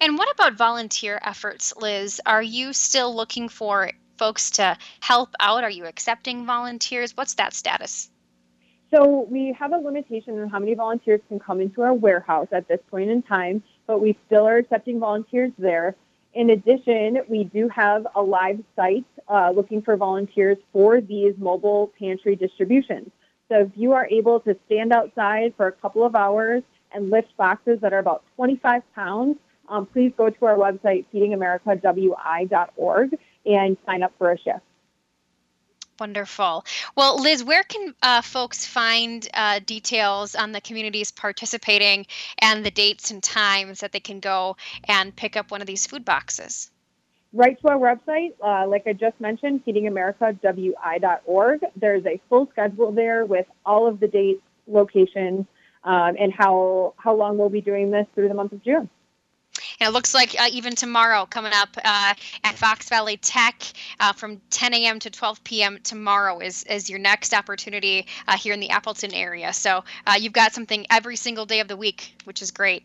And 0.00 0.18
what 0.18 0.30
about 0.32 0.54
volunteer 0.54 1.18
efforts, 1.24 1.74
Liz? 1.76 2.20
Are 2.26 2.42
you 2.42 2.72
still 2.72 3.14
looking 3.14 3.48
for 3.48 3.90
folks 4.18 4.50
to 4.52 4.76
help 5.00 5.30
out? 5.40 5.64
Are 5.64 5.70
you 5.70 5.86
accepting 5.86 6.44
volunteers? 6.44 7.16
What's 7.16 7.34
that 7.34 7.54
status? 7.54 8.10
So 8.94 9.26
we 9.30 9.52
have 9.58 9.72
a 9.72 9.78
limitation 9.78 10.38
on 10.40 10.48
how 10.48 10.58
many 10.58 10.74
volunteers 10.74 11.20
can 11.28 11.40
come 11.40 11.60
into 11.60 11.82
our 11.82 11.92
warehouse 11.92 12.48
at 12.52 12.68
this 12.68 12.78
point 12.90 13.10
in 13.10 13.22
time, 13.22 13.62
but 13.86 14.00
we 14.00 14.16
still 14.26 14.46
are 14.46 14.58
accepting 14.58 15.00
volunteers 15.00 15.50
there. 15.58 15.96
In 16.34 16.50
addition, 16.50 17.18
we 17.28 17.44
do 17.44 17.68
have 17.68 18.06
a 18.14 18.22
live 18.22 18.62
site 18.76 19.06
uh, 19.28 19.50
looking 19.50 19.82
for 19.82 19.96
volunteers 19.96 20.58
for 20.72 21.00
these 21.00 21.34
mobile 21.38 21.92
pantry 21.98 22.36
distributions. 22.36 23.10
So 23.48 23.60
if 23.60 23.70
you 23.76 23.92
are 23.92 24.06
able 24.06 24.40
to 24.40 24.56
stand 24.66 24.92
outside 24.92 25.54
for 25.56 25.68
a 25.68 25.72
couple 25.72 26.04
of 26.04 26.16
hours 26.16 26.62
and 26.92 27.10
lift 27.10 27.36
boxes 27.36 27.80
that 27.80 27.92
are 27.92 27.98
about 27.98 28.24
25 28.36 28.82
pounds, 28.94 29.36
um, 29.68 29.86
please 29.86 30.12
go 30.16 30.30
to 30.30 30.46
our 30.46 30.56
website, 30.56 31.04
feedingamericawi.org, 31.12 33.18
and 33.44 33.76
sign 33.86 34.02
up 34.02 34.12
for 34.18 34.32
a 34.32 34.38
shift. 34.38 34.60
Wonderful. 35.98 36.64
Well, 36.94 37.20
Liz, 37.20 37.42
where 37.42 37.62
can 37.62 37.94
uh, 38.02 38.20
folks 38.20 38.66
find 38.66 39.26
uh, 39.32 39.60
details 39.64 40.34
on 40.34 40.52
the 40.52 40.60
communities 40.60 41.10
participating 41.10 42.06
and 42.38 42.66
the 42.66 42.70
dates 42.70 43.10
and 43.10 43.22
times 43.22 43.80
that 43.80 43.92
they 43.92 44.00
can 44.00 44.20
go 44.20 44.56
and 44.84 45.16
pick 45.16 45.36
up 45.36 45.50
one 45.50 45.62
of 45.62 45.66
these 45.66 45.86
food 45.86 46.04
boxes? 46.04 46.70
Right 47.36 47.60
to 47.60 47.68
our 47.68 47.78
website. 47.78 48.32
Uh, 48.42 48.66
like 48.66 48.86
I 48.86 48.92
just 48.92 49.20
mentioned, 49.20 49.64
feedingamericawi.org. 49.66 51.60
There's 51.76 52.06
a 52.06 52.20
full 52.28 52.48
schedule 52.50 52.92
there 52.92 53.24
with 53.24 53.46
all 53.64 53.86
of 53.86 54.00
the 54.00 54.08
dates, 54.08 54.42
locations, 54.66 55.46
um, 55.84 56.16
and 56.18 56.32
how 56.32 56.94
how 56.96 57.14
long 57.14 57.38
we'll 57.38 57.48
be 57.48 57.60
doing 57.60 57.90
this 57.90 58.06
through 58.14 58.28
the 58.28 58.34
month 58.34 58.52
of 58.52 58.64
June. 58.64 58.88
And 59.78 59.88
it 59.88 59.92
looks 59.92 60.14
like 60.14 60.34
uh, 60.38 60.48
even 60.50 60.74
tomorrow, 60.74 61.26
coming 61.26 61.52
up 61.54 61.76
uh, 61.82 62.14
at 62.44 62.54
Fox 62.56 62.88
Valley 62.88 63.18
Tech 63.18 63.62
uh, 64.00 64.12
from 64.12 64.40
10 64.50 64.74
a.m. 64.74 64.98
to 65.00 65.10
12 65.10 65.44
p.m. 65.44 65.78
tomorrow 65.82 66.40
is, 66.40 66.64
is 66.64 66.88
your 66.88 66.98
next 66.98 67.34
opportunity 67.34 68.06
uh, 68.26 68.36
here 68.36 68.54
in 68.54 68.60
the 68.60 68.70
Appleton 68.70 69.12
area. 69.12 69.52
So 69.52 69.84
uh, 70.06 70.14
you've 70.18 70.32
got 70.32 70.52
something 70.52 70.86
every 70.90 71.16
single 71.16 71.46
day 71.46 71.60
of 71.60 71.68
the 71.68 71.76
week, 71.76 72.14
which 72.24 72.42
is 72.42 72.50
great. 72.50 72.84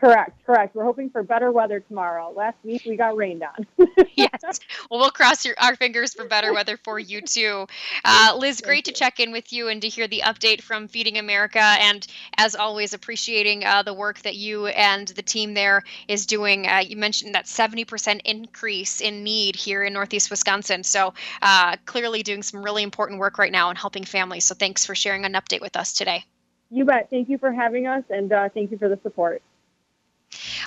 Correct, 0.00 0.44
correct. 0.46 0.76
We're 0.76 0.84
hoping 0.84 1.10
for 1.10 1.24
better 1.24 1.50
weather 1.50 1.80
tomorrow. 1.80 2.32
Last 2.34 2.56
week 2.62 2.82
we 2.86 2.96
got 2.96 3.16
rained 3.16 3.42
on. 3.42 3.66
yes. 4.14 4.60
Well, 4.90 5.00
we'll 5.00 5.10
cross 5.10 5.44
your, 5.44 5.56
our 5.60 5.74
fingers 5.74 6.14
for 6.14 6.24
better 6.24 6.52
weather 6.52 6.76
for 6.76 7.00
you 7.00 7.20
too. 7.20 7.66
Uh, 8.04 8.36
Liz, 8.38 8.60
great 8.60 8.84
to 8.84 8.92
check 8.92 9.18
in 9.18 9.32
with 9.32 9.52
you 9.52 9.68
and 9.68 9.82
to 9.82 9.88
hear 9.88 10.06
the 10.06 10.22
update 10.24 10.62
from 10.62 10.86
Feeding 10.86 11.18
America. 11.18 11.58
And 11.60 12.06
as 12.36 12.54
always, 12.54 12.94
appreciating 12.94 13.64
uh, 13.64 13.82
the 13.82 13.92
work 13.92 14.20
that 14.20 14.36
you 14.36 14.68
and 14.68 15.08
the 15.08 15.22
team 15.22 15.54
there 15.54 15.82
is 16.06 16.26
doing. 16.26 16.68
Uh, 16.68 16.78
you 16.86 16.96
mentioned 16.96 17.34
that 17.34 17.46
70% 17.46 18.20
increase 18.24 19.00
in 19.00 19.24
need 19.24 19.56
here 19.56 19.82
in 19.82 19.92
Northeast 19.92 20.30
Wisconsin. 20.30 20.84
So 20.84 21.12
uh, 21.42 21.76
clearly 21.86 22.22
doing 22.22 22.44
some 22.44 22.62
really 22.62 22.84
important 22.84 23.18
work 23.18 23.36
right 23.36 23.52
now 23.52 23.68
and 23.68 23.76
helping 23.76 24.04
families. 24.04 24.44
So 24.44 24.54
thanks 24.54 24.86
for 24.86 24.94
sharing 24.94 25.24
an 25.24 25.32
update 25.32 25.60
with 25.60 25.76
us 25.76 25.92
today. 25.92 26.24
You 26.70 26.84
bet. 26.84 27.10
Thank 27.10 27.28
you 27.28 27.38
for 27.38 27.50
having 27.50 27.88
us 27.88 28.04
and 28.10 28.32
uh, 28.32 28.48
thank 28.50 28.70
you 28.70 28.78
for 28.78 28.88
the 28.88 28.98
support. 29.02 29.42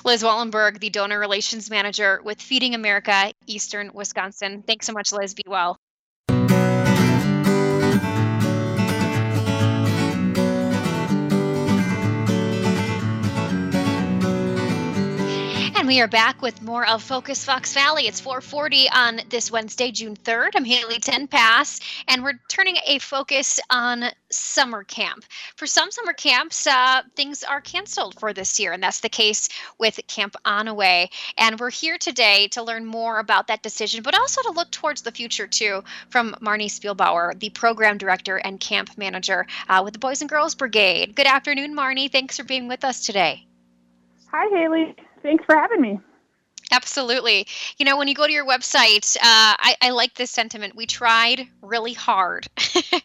Liz 0.03 0.23
Wallenberg, 0.23 0.79
the 0.79 0.89
donor 0.89 1.19
relations 1.19 1.69
manager 1.69 2.21
with 2.23 2.41
Feeding 2.41 2.75
America, 2.75 3.31
Eastern 3.45 3.91
Wisconsin. 3.93 4.63
Thanks 4.63 4.85
so 4.87 4.93
much, 4.93 5.11
Liz. 5.11 5.33
Be 5.33 5.43
well. 5.45 5.79
We 15.91 15.99
are 15.99 16.07
back 16.07 16.41
with 16.41 16.61
more 16.61 16.87
of 16.87 17.03
Focus 17.03 17.43
Fox 17.43 17.73
Valley. 17.73 18.07
It's 18.07 18.21
440 18.21 18.89
on 18.91 19.19
this 19.27 19.51
Wednesday, 19.51 19.91
June 19.91 20.15
3rd. 20.15 20.51
I'm 20.55 20.63
Haley 20.63 20.99
Tenpass, 20.99 21.81
and 22.07 22.23
we're 22.23 22.39
turning 22.47 22.77
a 22.87 22.97
focus 22.99 23.59
on 23.69 24.05
summer 24.29 24.85
camp. 24.85 25.25
For 25.57 25.67
some 25.67 25.91
summer 25.91 26.13
camps, 26.13 26.65
uh, 26.65 27.01
things 27.17 27.43
are 27.43 27.59
canceled 27.59 28.17
for 28.17 28.31
this 28.31 28.57
year, 28.57 28.71
and 28.71 28.81
that's 28.81 29.01
the 29.01 29.09
case 29.09 29.49
with 29.79 29.99
Camp 30.07 30.37
Onaway. 30.45 31.09
And 31.37 31.59
we're 31.59 31.69
here 31.69 31.97
today 31.97 32.47
to 32.51 32.63
learn 32.63 32.85
more 32.85 33.19
about 33.19 33.47
that 33.47 33.61
decision, 33.61 34.01
but 34.01 34.17
also 34.17 34.41
to 34.43 34.51
look 34.51 34.71
towards 34.71 35.01
the 35.01 35.11
future, 35.11 35.45
too, 35.45 35.83
from 36.07 36.35
Marnie 36.41 36.71
Spielbauer, 36.71 37.37
the 37.37 37.49
program 37.49 37.97
director 37.97 38.37
and 38.37 38.61
camp 38.61 38.97
manager 38.97 39.45
uh, 39.67 39.81
with 39.83 39.91
the 39.91 39.99
Boys 39.99 40.21
and 40.21 40.29
Girls 40.29 40.55
Brigade. 40.55 41.17
Good 41.17 41.27
afternoon, 41.27 41.75
Marnie. 41.75 42.09
Thanks 42.09 42.37
for 42.37 42.45
being 42.45 42.69
with 42.69 42.85
us 42.85 43.05
today. 43.05 43.45
Hi, 44.31 44.47
Haley. 44.57 44.95
Thanks 45.21 45.45
for 45.45 45.55
having 45.55 45.81
me. 45.81 45.99
Absolutely. 46.71 47.45
You 47.77 47.85
know, 47.85 47.97
when 47.97 48.07
you 48.07 48.15
go 48.15 48.25
to 48.25 48.31
your 48.31 48.45
website, 48.45 49.17
uh, 49.17 49.19
I, 49.59 49.75
I, 49.81 49.89
like 49.89 50.15
this 50.15 50.31
sentiment. 50.31 50.73
We 50.75 50.85
tried 50.85 51.47
really 51.61 51.91
hard. 51.91 52.47
uh, 52.93 52.99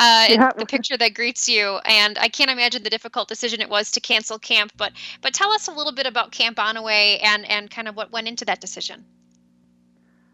yeah. 0.00 0.50
The 0.56 0.66
picture 0.68 0.96
that 0.96 1.14
greets 1.14 1.48
you, 1.48 1.78
and 1.84 2.18
I 2.18 2.28
can't 2.28 2.50
imagine 2.50 2.82
the 2.82 2.90
difficult 2.90 3.28
decision 3.28 3.60
it 3.60 3.68
was 3.68 3.92
to 3.92 4.00
cancel 4.00 4.38
camp. 4.38 4.72
But 4.76 4.92
but 5.22 5.32
tell 5.32 5.52
us 5.52 5.68
a 5.68 5.72
little 5.72 5.92
bit 5.92 6.06
about 6.06 6.32
Camp 6.32 6.56
Onaway 6.56 7.22
and 7.22 7.48
and 7.48 7.70
kind 7.70 7.86
of 7.86 7.96
what 7.96 8.10
went 8.10 8.26
into 8.26 8.44
that 8.46 8.60
decision. 8.60 9.04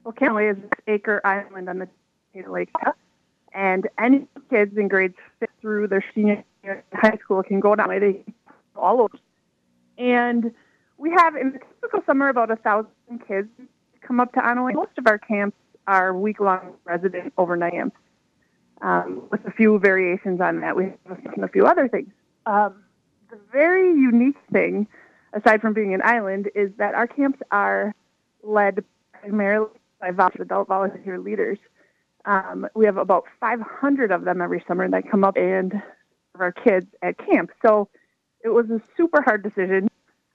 Well, 0.04 0.12
Camp 0.12 0.32
Onaway 0.32 0.52
is 0.52 0.56
an 0.56 0.70
acre 0.86 1.20
island 1.24 1.68
on 1.68 1.78
the 1.80 1.88
Lake, 2.48 2.70
and 3.52 3.88
any 3.98 4.26
kids 4.48 4.76
in 4.78 4.88
grades 4.88 5.16
through 5.60 5.88
their 5.88 6.04
senior 6.14 6.42
year 6.64 6.82
in 6.92 6.98
high 6.98 7.18
school 7.22 7.42
can 7.42 7.60
go 7.60 7.74
down. 7.74 7.88
They 7.88 8.24
all 8.74 9.02
over, 9.02 9.18
and 9.98 10.54
we 11.00 11.10
have 11.16 11.34
in 11.34 11.52
the 11.52 11.58
typical 11.58 12.00
summer 12.04 12.28
about 12.28 12.50
a 12.50 12.56
thousand 12.56 12.92
kids 13.26 13.48
come 14.06 14.20
up 14.20 14.32
to 14.34 14.40
Onaway. 14.40 14.74
Most 14.74 14.98
of 14.98 15.06
our 15.06 15.18
camps 15.18 15.56
are 15.86 16.14
week-long 16.14 16.74
resident 16.84 17.32
overnight 17.38 17.72
camps, 17.72 17.96
um, 18.82 19.22
with 19.30 19.44
a 19.46 19.50
few 19.50 19.78
variations 19.78 20.40
on 20.40 20.60
that. 20.60 20.76
We 20.76 20.92
have 21.06 21.42
a 21.42 21.48
few 21.48 21.66
other 21.66 21.88
things. 21.88 22.10
Um, 22.44 22.84
the 23.30 23.38
very 23.50 23.88
unique 23.88 24.36
thing, 24.52 24.86
aside 25.32 25.62
from 25.62 25.72
being 25.72 25.94
an 25.94 26.02
island, 26.04 26.50
is 26.54 26.70
that 26.76 26.94
our 26.94 27.06
camps 27.06 27.38
are 27.50 27.94
led 28.42 28.84
primarily 29.12 29.70
by 30.00 30.08
adult 30.08 30.68
volunteer 30.68 31.18
leaders. 31.18 31.58
Um, 32.26 32.66
we 32.74 32.84
have 32.84 32.98
about 32.98 33.24
500 33.40 34.12
of 34.12 34.24
them 34.24 34.42
every 34.42 34.62
summer 34.68 34.88
that 34.90 35.10
come 35.10 35.24
up 35.24 35.36
and 35.38 35.72
our 36.38 36.52
kids 36.52 36.86
at 37.02 37.16
camp. 37.18 37.50
So 37.64 37.88
it 38.42 38.48
was 38.48 38.68
a 38.70 38.80
super 38.96 39.22
hard 39.22 39.42
decision. 39.42 39.89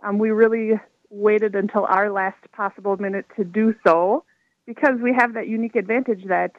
Um, 0.05 0.19
we 0.19 0.29
really 0.29 0.79
waited 1.09 1.55
until 1.55 1.85
our 1.85 2.11
last 2.11 2.37
possible 2.51 2.95
minute 2.97 3.25
to 3.37 3.43
do 3.43 3.73
so 3.85 4.23
because 4.67 4.99
we 5.01 5.13
have 5.13 5.33
that 5.33 5.47
unique 5.47 5.75
advantage 5.75 6.25
that 6.25 6.51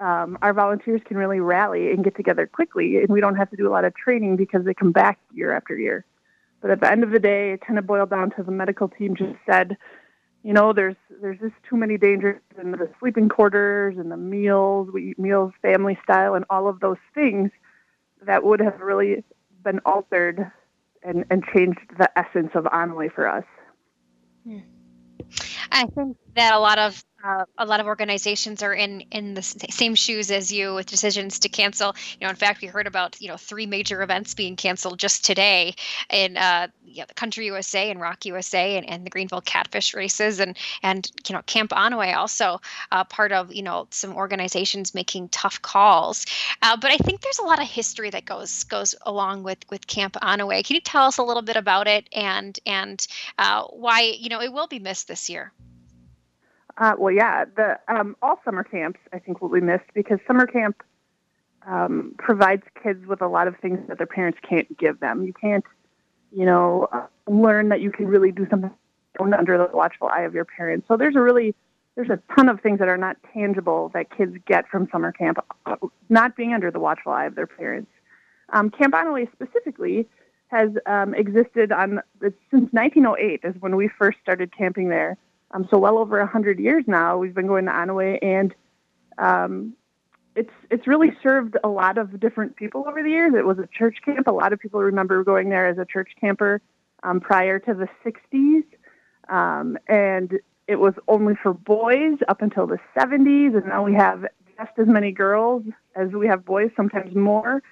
um, 0.00 0.36
our 0.42 0.52
volunteers 0.52 1.00
can 1.06 1.16
really 1.16 1.40
rally 1.40 1.90
and 1.92 2.04
get 2.04 2.14
together 2.14 2.46
quickly, 2.46 2.98
and 2.98 3.08
we 3.08 3.20
don't 3.20 3.36
have 3.36 3.48
to 3.50 3.56
do 3.56 3.66
a 3.66 3.72
lot 3.72 3.84
of 3.84 3.94
training 3.94 4.36
because 4.36 4.64
they 4.64 4.74
come 4.74 4.92
back 4.92 5.18
year 5.32 5.52
after 5.52 5.78
year. 5.78 6.04
But 6.60 6.72
at 6.72 6.80
the 6.80 6.90
end 6.90 7.04
of 7.04 7.10
the 7.10 7.18
day, 7.18 7.52
it 7.52 7.62
kind 7.66 7.78
of 7.78 7.86
boiled 7.86 8.10
down 8.10 8.30
to 8.32 8.42
the 8.42 8.52
medical 8.52 8.88
team 8.88 9.14
just 9.16 9.36
said, 9.48 9.78
you 10.42 10.52
know, 10.52 10.74
there's 10.74 10.96
there's 11.22 11.38
just 11.38 11.54
too 11.68 11.76
many 11.76 11.96
dangers 11.96 12.40
in 12.60 12.72
the 12.72 12.90
sleeping 13.00 13.30
quarters 13.30 13.96
and 13.96 14.10
the 14.10 14.16
meals. 14.16 14.90
We 14.92 15.10
eat 15.10 15.18
meals 15.18 15.52
family 15.62 15.98
style 16.02 16.34
and 16.34 16.44
all 16.50 16.68
of 16.68 16.80
those 16.80 16.98
things 17.14 17.50
that 18.26 18.44
would 18.44 18.60
have 18.60 18.80
really 18.80 19.24
been 19.62 19.80
altered 19.86 20.50
and, 21.04 21.24
and 21.30 21.44
changed 21.54 21.80
the 21.98 22.08
essence 22.18 22.50
of 22.54 22.64
Onaway 22.64 23.12
for 23.12 23.28
us. 23.28 23.44
Hmm. 24.44 24.58
I 25.70 25.86
think 25.86 26.16
that 26.36 26.54
a 26.54 26.58
lot 26.58 26.78
of 26.78 27.04
uh, 27.24 27.46
a 27.56 27.64
lot 27.64 27.80
of 27.80 27.86
organizations 27.86 28.62
are 28.62 28.74
in 28.74 29.00
in 29.10 29.34
the 29.34 29.42
same 29.42 29.94
shoes 29.94 30.30
as 30.30 30.52
you 30.52 30.74
with 30.74 30.86
decisions 30.86 31.38
to 31.38 31.48
cancel. 31.48 31.94
You 32.20 32.26
know, 32.26 32.30
in 32.30 32.36
fact, 32.36 32.60
we 32.60 32.68
heard 32.68 32.86
about 32.86 33.20
you 33.20 33.28
know 33.28 33.36
three 33.36 33.66
major 33.66 34.02
events 34.02 34.34
being 34.34 34.56
canceled 34.56 34.98
just 34.98 35.24
today 35.24 35.74
in 36.10 36.36
uh, 36.36 36.68
the 36.84 37.14
Country 37.14 37.46
USA 37.46 37.90
and 37.90 38.00
Rock 38.00 38.26
USA 38.26 38.76
and, 38.76 38.88
and 38.88 39.06
the 39.06 39.10
Greenville 39.10 39.40
Catfish 39.40 39.94
races 39.94 40.38
and 40.38 40.56
and 40.82 41.10
you 41.26 41.34
know 41.34 41.42
Camp 41.42 41.70
Onaway 41.70 42.14
also 42.14 42.60
uh, 42.92 43.04
part 43.04 43.32
of 43.32 43.52
you 43.54 43.62
know 43.62 43.86
some 43.90 44.14
organizations 44.14 44.94
making 44.94 45.28
tough 45.30 45.62
calls. 45.62 46.26
Uh, 46.60 46.76
but 46.76 46.90
I 46.90 46.98
think 46.98 47.22
there's 47.22 47.38
a 47.38 47.44
lot 47.44 47.60
of 47.60 47.66
history 47.66 48.10
that 48.10 48.26
goes 48.26 48.64
goes 48.64 48.94
along 49.02 49.44
with 49.44 49.58
with 49.70 49.86
Camp 49.86 50.14
Onaway. 50.20 50.64
Can 50.64 50.74
you 50.74 50.82
tell 50.82 51.04
us 51.04 51.16
a 51.16 51.22
little 51.22 51.42
bit 51.42 51.56
about 51.56 51.88
it 51.88 52.06
and 52.12 52.58
and 52.66 53.06
uh, 53.38 53.64
why 53.68 54.02
you 54.02 54.28
know 54.28 54.42
it 54.42 54.52
will 54.52 54.66
be 54.66 54.78
missed 54.78 55.08
this 55.08 55.30
year? 55.30 55.52
Uh, 56.76 56.94
well, 56.98 57.12
yeah, 57.12 57.44
the 57.44 57.78
um, 57.88 58.16
all 58.20 58.40
summer 58.44 58.64
camps 58.64 58.98
I 59.12 59.18
think 59.18 59.40
will 59.40 59.48
be 59.48 59.60
missed 59.60 59.84
because 59.94 60.18
summer 60.26 60.46
camp 60.46 60.82
um, 61.66 62.14
provides 62.18 62.62
kids 62.82 63.06
with 63.06 63.22
a 63.22 63.28
lot 63.28 63.48
of 63.48 63.56
things 63.58 63.78
that 63.88 63.98
their 63.98 64.06
parents 64.06 64.38
can't 64.48 64.76
give 64.76 65.00
them. 65.00 65.24
You 65.24 65.32
can't, 65.32 65.64
you 66.32 66.44
know, 66.44 66.88
uh, 66.92 67.06
learn 67.28 67.68
that 67.68 67.80
you 67.80 67.90
can 67.90 68.06
really 68.06 68.32
do 68.32 68.46
something 68.50 68.70
under 69.20 69.56
the 69.56 69.68
watchful 69.72 70.08
eye 70.08 70.22
of 70.22 70.34
your 70.34 70.44
parents. 70.44 70.88
So 70.88 70.96
there's 70.96 71.14
a 71.14 71.20
really 71.20 71.54
there's 71.94 72.10
a 72.10 72.18
ton 72.34 72.48
of 72.48 72.60
things 72.60 72.80
that 72.80 72.88
are 72.88 72.96
not 72.96 73.16
tangible 73.32 73.90
that 73.94 74.06
kids 74.16 74.36
get 74.46 74.66
from 74.68 74.88
summer 74.90 75.12
camp, 75.12 75.38
uh, 75.66 75.76
not 76.08 76.36
being 76.36 76.52
under 76.52 76.70
the 76.70 76.80
watchful 76.80 77.12
eye 77.12 77.26
of 77.26 77.36
their 77.36 77.46
parents. 77.46 77.90
Um, 78.52 78.70
camp 78.70 78.94
Onaway 78.94 79.30
specifically 79.32 80.08
has 80.48 80.70
um, 80.86 81.14
existed 81.14 81.72
on 81.72 82.00
since 82.50 82.72
1908 82.72 83.40
is 83.44 83.54
when 83.60 83.76
we 83.76 83.88
first 83.88 84.18
started 84.22 84.56
camping 84.56 84.88
there. 84.88 85.16
Um, 85.54 85.68
so 85.70 85.78
well 85.78 85.98
over 85.98 86.18
a 86.18 86.26
hundred 86.26 86.58
years 86.58 86.84
now, 86.88 87.16
we've 87.16 87.34
been 87.34 87.46
going 87.46 87.66
to 87.66 87.70
Onaway, 87.70 88.18
and 88.22 88.52
um, 89.18 89.74
it's 90.34 90.50
it's 90.68 90.88
really 90.88 91.12
served 91.22 91.56
a 91.62 91.68
lot 91.68 91.96
of 91.96 92.18
different 92.18 92.56
people 92.56 92.84
over 92.88 93.04
the 93.04 93.08
years. 93.10 93.34
It 93.36 93.46
was 93.46 93.58
a 93.58 93.68
church 93.68 93.98
camp. 94.04 94.26
A 94.26 94.32
lot 94.32 94.52
of 94.52 94.58
people 94.58 94.80
remember 94.80 95.22
going 95.22 95.48
there 95.50 95.68
as 95.68 95.78
a 95.78 95.84
church 95.84 96.10
camper 96.20 96.60
um, 97.04 97.20
prior 97.20 97.60
to 97.60 97.72
the 97.72 97.88
'60s, 98.04 98.64
um, 99.32 99.78
and 99.86 100.40
it 100.66 100.76
was 100.76 100.94
only 101.06 101.34
for 101.40 101.54
boys 101.54 102.18
up 102.26 102.42
until 102.42 102.66
the 102.66 102.80
'70s, 102.98 103.56
and 103.56 103.66
now 103.66 103.84
we 103.84 103.94
have 103.94 104.26
just 104.58 104.72
as 104.76 104.88
many 104.88 105.12
girls 105.12 105.62
as 105.94 106.10
we 106.10 106.26
have 106.26 106.44
boys, 106.44 106.70
sometimes 106.76 107.14
more. 107.14 107.62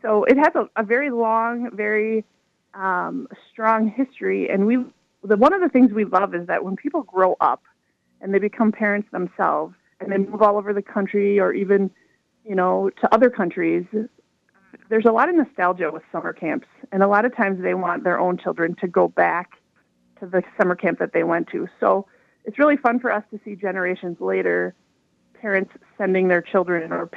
So 0.00 0.22
it 0.24 0.36
has 0.36 0.54
a, 0.54 0.68
a 0.76 0.84
very 0.84 1.10
long, 1.10 1.70
very 1.72 2.24
um, 2.74 3.26
strong 3.50 3.88
history, 3.88 4.48
and 4.48 4.64
we 4.64 4.84
the, 5.26 5.36
one 5.36 5.52
of 5.52 5.60
the 5.60 5.68
things 5.68 5.92
we 5.92 6.04
love 6.04 6.34
is 6.34 6.46
that 6.46 6.64
when 6.64 6.76
people 6.76 7.02
grow 7.02 7.36
up 7.40 7.62
and 8.20 8.32
they 8.32 8.38
become 8.38 8.72
parents 8.72 9.08
themselves 9.12 9.74
and 10.00 10.10
they 10.10 10.18
move 10.18 10.42
all 10.42 10.56
over 10.56 10.72
the 10.72 10.82
country 10.82 11.38
or 11.38 11.52
even, 11.52 11.90
you 12.44 12.54
know, 12.54 12.90
to 13.00 13.14
other 13.14 13.30
countries, 13.30 13.84
there's 14.88 15.04
a 15.06 15.12
lot 15.12 15.28
of 15.28 15.34
nostalgia 15.34 15.90
with 15.92 16.02
summer 16.12 16.32
camps. 16.32 16.66
And 16.92 17.02
a 17.02 17.08
lot 17.08 17.24
of 17.24 17.34
times 17.36 17.62
they 17.62 17.74
want 17.74 18.04
their 18.04 18.18
own 18.18 18.38
children 18.38 18.76
to 18.80 18.88
go 18.88 19.08
back 19.08 19.52
to 20.20 20.26
the 20.26 20.42
summer 20.58 20.74
camp 20.74 20.98
that 20.98 21.12
they 21.12 21.24
went 21.24 21.48
to. 21.48 21.68
So 21.80 22.06
it's 22.44 22.58
really 22.58 22.76
fun 22.76 23.00
for 23.00 23.12
us 23.12 23.24
to 23.32 23.40
see 23.44 23.56
generations 23.56 24.20
later 24.20 24.74
parents 25.40 25.72
sending 25.98 26.28
their 26.28 26.40
children 26.40 26.92
or 26.92 27.10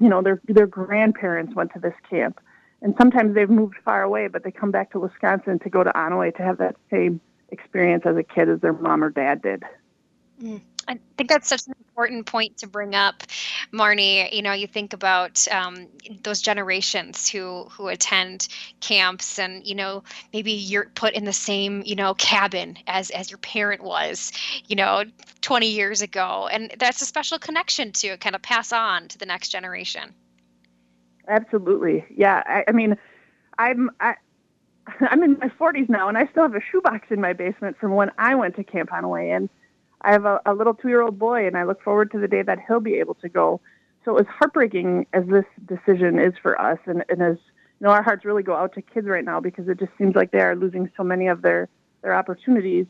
you 0.00 0.08
know 0.08 0.22
their 0.22 0.40
their 0.48 0.66
grandparents 0.66 1.54
went 1.54 1.72
to 1.72 1.78
this 1.78 1.94
camp 2.08 2.40
and 2.82 2.94
sometimes 2.98 3.34
they've 3.34 3.50
moved 3.50 3.76
far 3.84 4.02
away 4.02 4.26
but 4.26 4.42
they 4.42 4.50
come 4.50 4.70
back 4.70 4.90
to 4.90 4.98
Wisconsin 4.98 5.58
to 5.60 5.70
go 5.70 5.84
to 5.84 5.90
Onaway 5.90 6.34
to 6.36 6.42
have 6.42 6.58
that 6.58 6.76
same 6.90 7.20
experience 7.50 8.04
as 8.06 8.16
a 8.16 8.22
kid 8.22 8.48
as 8.48 8.60
their 8.60 8.72
mom 8.72 9.04
or 9.04 9.10
dad 9.10 9.42
did. 9.42 9.62
Mm. 10.42 10.60
I 10.88 10.98
think 11.16 11.30
that's 11.30 11.48
such 11.48 11.68
an 11.68 11.74
important 11.78 12.26
point 12.26 12.56
to 12.58 12.66
bring 12.66 12.96
up, 12.96 13.22
Marnie. 13.72 14.32
You 14.32 14.42
know, 14.42 14.52
you 14.52 14.66
think 14.66 14.92
about 14.92 15.46
um, 15.52 15.86
those 16.22 16.42
generations 16.42 17.28
who 17.28 17.64
who 17.70 17.86
attend 17.88 18.48
camps, 18.80 19.38
and 19.38 19.64
you 19.64 19.76
know, 19.76 20.02
maybe 20.32 20.50
you're 20.50 20.86
put 20.96 21.14
in 21.14 21.24
the 21.24 21.32
same 21.32 21.82
you 21.86 21.94
know 21.94 22.14
cabin 22.14 22.76
as 22.88 23.10
as 23.10 23.30
your 23.30 23.38
parent 23.38 23.84
was, 23.84 24.32
you 24.66 24.74
know, 24.74 25.04
20 25.42 25.68
years 25.68 26.02
ago, 26.02 26.48
and 26.50 26.74
that's 26.78 27.00
a 27.02 27.06
special 27.06 27.38
connection 27.38 27.92
to 27.92 28.16
kind 28.16 28.34
of 28.34 28.42
pass 28.42 28.72
on 28.72 29.06
to 29.08 29.18
the 29.18 29.26
next 29.26 29.50
generation. 29.50 30.12
Absolutely, 31.28 32.04
yeah. 32.10 32.42
I, 32.46 32.64
I 32.66 32.72
mean, 32.72 32.96
I'm 33.58 33.90
I, 34.00 34.16
I'm 35.00 35.22
in 35.22 35.38
my 35.38 35.48
40s 35.48 35.88
now, 35.88 36.08
and 36.08 36.16
I 36.16 36.26
still 36.26 36.42
have 36.42 36.54
a 36.54 36.60
shoebox 36.72 37.06
in 37.10 37.20
my 37.20 37.32
basement 37.32 37.76
from 37.78 37.94
when 37.94 38.10
I 38.18 38.34
went 38.34 38.56
to 38.56 38.64
Camp 38.64 38.90
Onaway, 38.90 39.34
and 39.34 39.48
I 40.02 40.12
have 40.12 40.24
a, 40.24 40.40
a 40.46 40.54
little 40.54 40.74
two-year-old 40.74 41.18
boy, 41.18 41.46
and 41.46 41.56
I 41.56 41.64
look 41.64 41.82
forward 41.82 42.10
to 42.12 42.18
the 42.18 42.28
day 42.28 42.42
that 42.42 42.58
he'll 42.66 42.80
be 42.80 42.94
able 42.94 43.14
to 43.16 43.28
go. 43.28 43.60
So 44.04 44.16
as 44.16 44.26
heartbreaking 44.26 45.06
as 45.12 45.24
this 45.26 45.44
decision 45.66 46.18
is 46.18 46.32
for 46.42 46.60
us, 46.60 46.78
and, 46.86 47.04
and 47.08 47.22
as 47.22 47.36
you 47.80 47.86
know, 47.86 47.90
our 47.90 48.02
hearts 48.02 48.24
really 48.24 48.42
go 48.42 48.54
out 48.54 48.74
to 48.74 48.82
kids 48.82 49.06
right 49.06 49.24
now 49.24 49.40
because 49.40 49.68
it 49.68 49.78
just 49.78 49.92
seems 49.98 50.14
like 50.14 50.30
they 50.30 50.40
are 50.40 50.54
losing 50.54 50.90
so 50.96 51.02
many 51.02 51.28
of 51.28 51.42
their 51.42 51.68
their 52.02 52.14
opportunities. 52.14 52.86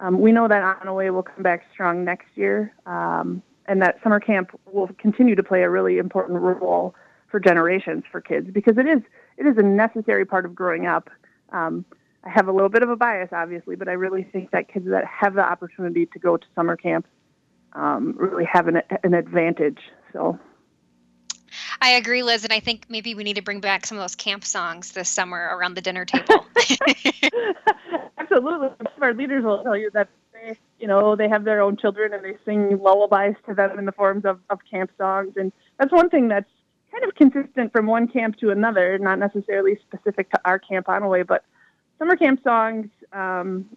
Um, 0.00 0.20
we 0.20 0.30
know 0.30 0.46
that 0.46 0.80
Onaway 0.82 1.12
will 1.12 1.22
come 1.22 1.42
back 1.42 1.64
strong 1.72 2.04
next 2.04 2.26
year, 2.34 2.72
um, 2.86 3.42
and 3.66 3.82
that 3.82 3.98
summer 4.02 4.20
camp 4.20 4.50
will 4.72 4.90
continue 4.98 5.34
to 5.34 5.42
play 5.42 5.62
a 5.62 5.70
really 5.70 5.98
important 5.98 6.40
role 6.40 6.94
for 7.30 7.40
generations 7.40 8.04
for 8.10 8.20
kids 8.20 8.48
because 8.52 8.78
it 8.78 8.86
is 8.86 9.00
it 9.36 9.46
is 9.46 9.56
a 9.56 9.62
necessary 9.62 10.24
part 10.24 10.44
of 10.44 10.54
growing 10.54 10.86
up. 10.86 11.10
Um, 11.54 11.84
I 12.24 12.30
have 12.30 12.48
a 12.48 12.52
little 12.52 12.68
bit 12.68 12.82
of 12.82 12.90
a 12.90 12.96
bias, 12.96 13.30
obviously, 13.32 13.76
but 13.76 13.88
I 13.88 13.92
really 13.92 14.24
think 14.24 14.50
that 14.50 14.68
kids 14.68 14.86
that 14.88 15.04
have 15.04 15.34
the 15.34 15.42
opportunity 15.42 16.06
to 16.06 16.18
go 16.18 16.36
to 16.36 16.46
summer 16.54 16.76
camp 16.76 17.06
um, 17.74 18.14
really 18.16 18.44
have 18.50 18.66
an, 18.66 18.82
an 19.02 19.14
advantage. 19.14 19.78
So. 20.12 20.38
I 21.80 21.90
agree, 21.90 22.22
Liz, 22.22 22.44
and 22.44 22.52
I 22.52 22.60
think 22.60 22.86
maybe 22.88 23.14
we 23.14 23.24
need 23.24 23.36
to 23.36 23.42
bring 23.42 23.60
back 23.60 23.86
some 23.86 23.98
of 23.98 24.02
those 24.02 24.14
camp 24.14 24.44
songs 24.44 24.92
this 24.92 25.08
summer 25.08 25.50
around 25.54 25.74
the 25.74 25.80
dinner 25.80 26.04
table. 26.04 26.46
Absolutely, 28.18 28.68
some 28.78 28.86
of 28.96 29.02
our 29.02 29.14
leaders 29.14 29.44
will 29.44 29.62
tell 29.62 29.76
you 29.76 29.90
that 29.92 30.08
they, 30.32 30.56
you 30.80 30.88
know, 30.88 31.14
they 31.14 31.28
have 31.28 31.44
their 31.44 31.60
own 31.60 31.76
children 31.76 32.14
and 32.14 32.24
they 32.24 32.36
sing 32.44 32.78
lullabies 32.80 33.36
to 33.46 33.54
them 33.54 33.78
in 33.78 33.84
the 33.84 33.92
forms 33.92 34.24
of, 34.24 34.40
of 34.50 34.60
camp 34.68 34.90
songs, 34.98 35.34
and 35.36 35.52
that's 35.78 35.92
one 35.92 36.08
thing 36.08 36.28
that's 36.28 36.48
kind 36.94 37.10
of 37.10 37.14
consistent 37.16 37.72
from 37.72 37.86
one 37.86 38.08
camp 38.08 38.36
to 38.38 38.50
another, 38.50 38.98
not 38.98 39.18
necessarily 39.18 39.78
specific 39.86 40.30
to 40.30 40.40
our 40.44 40.58
camp 40.58 40.86
Onaway, 40.86 41.26
but 41.26 41.44
summer 41.98 42.16
camp 42.16 42.40
songs 42.42 42.88
um, 43.12 43.68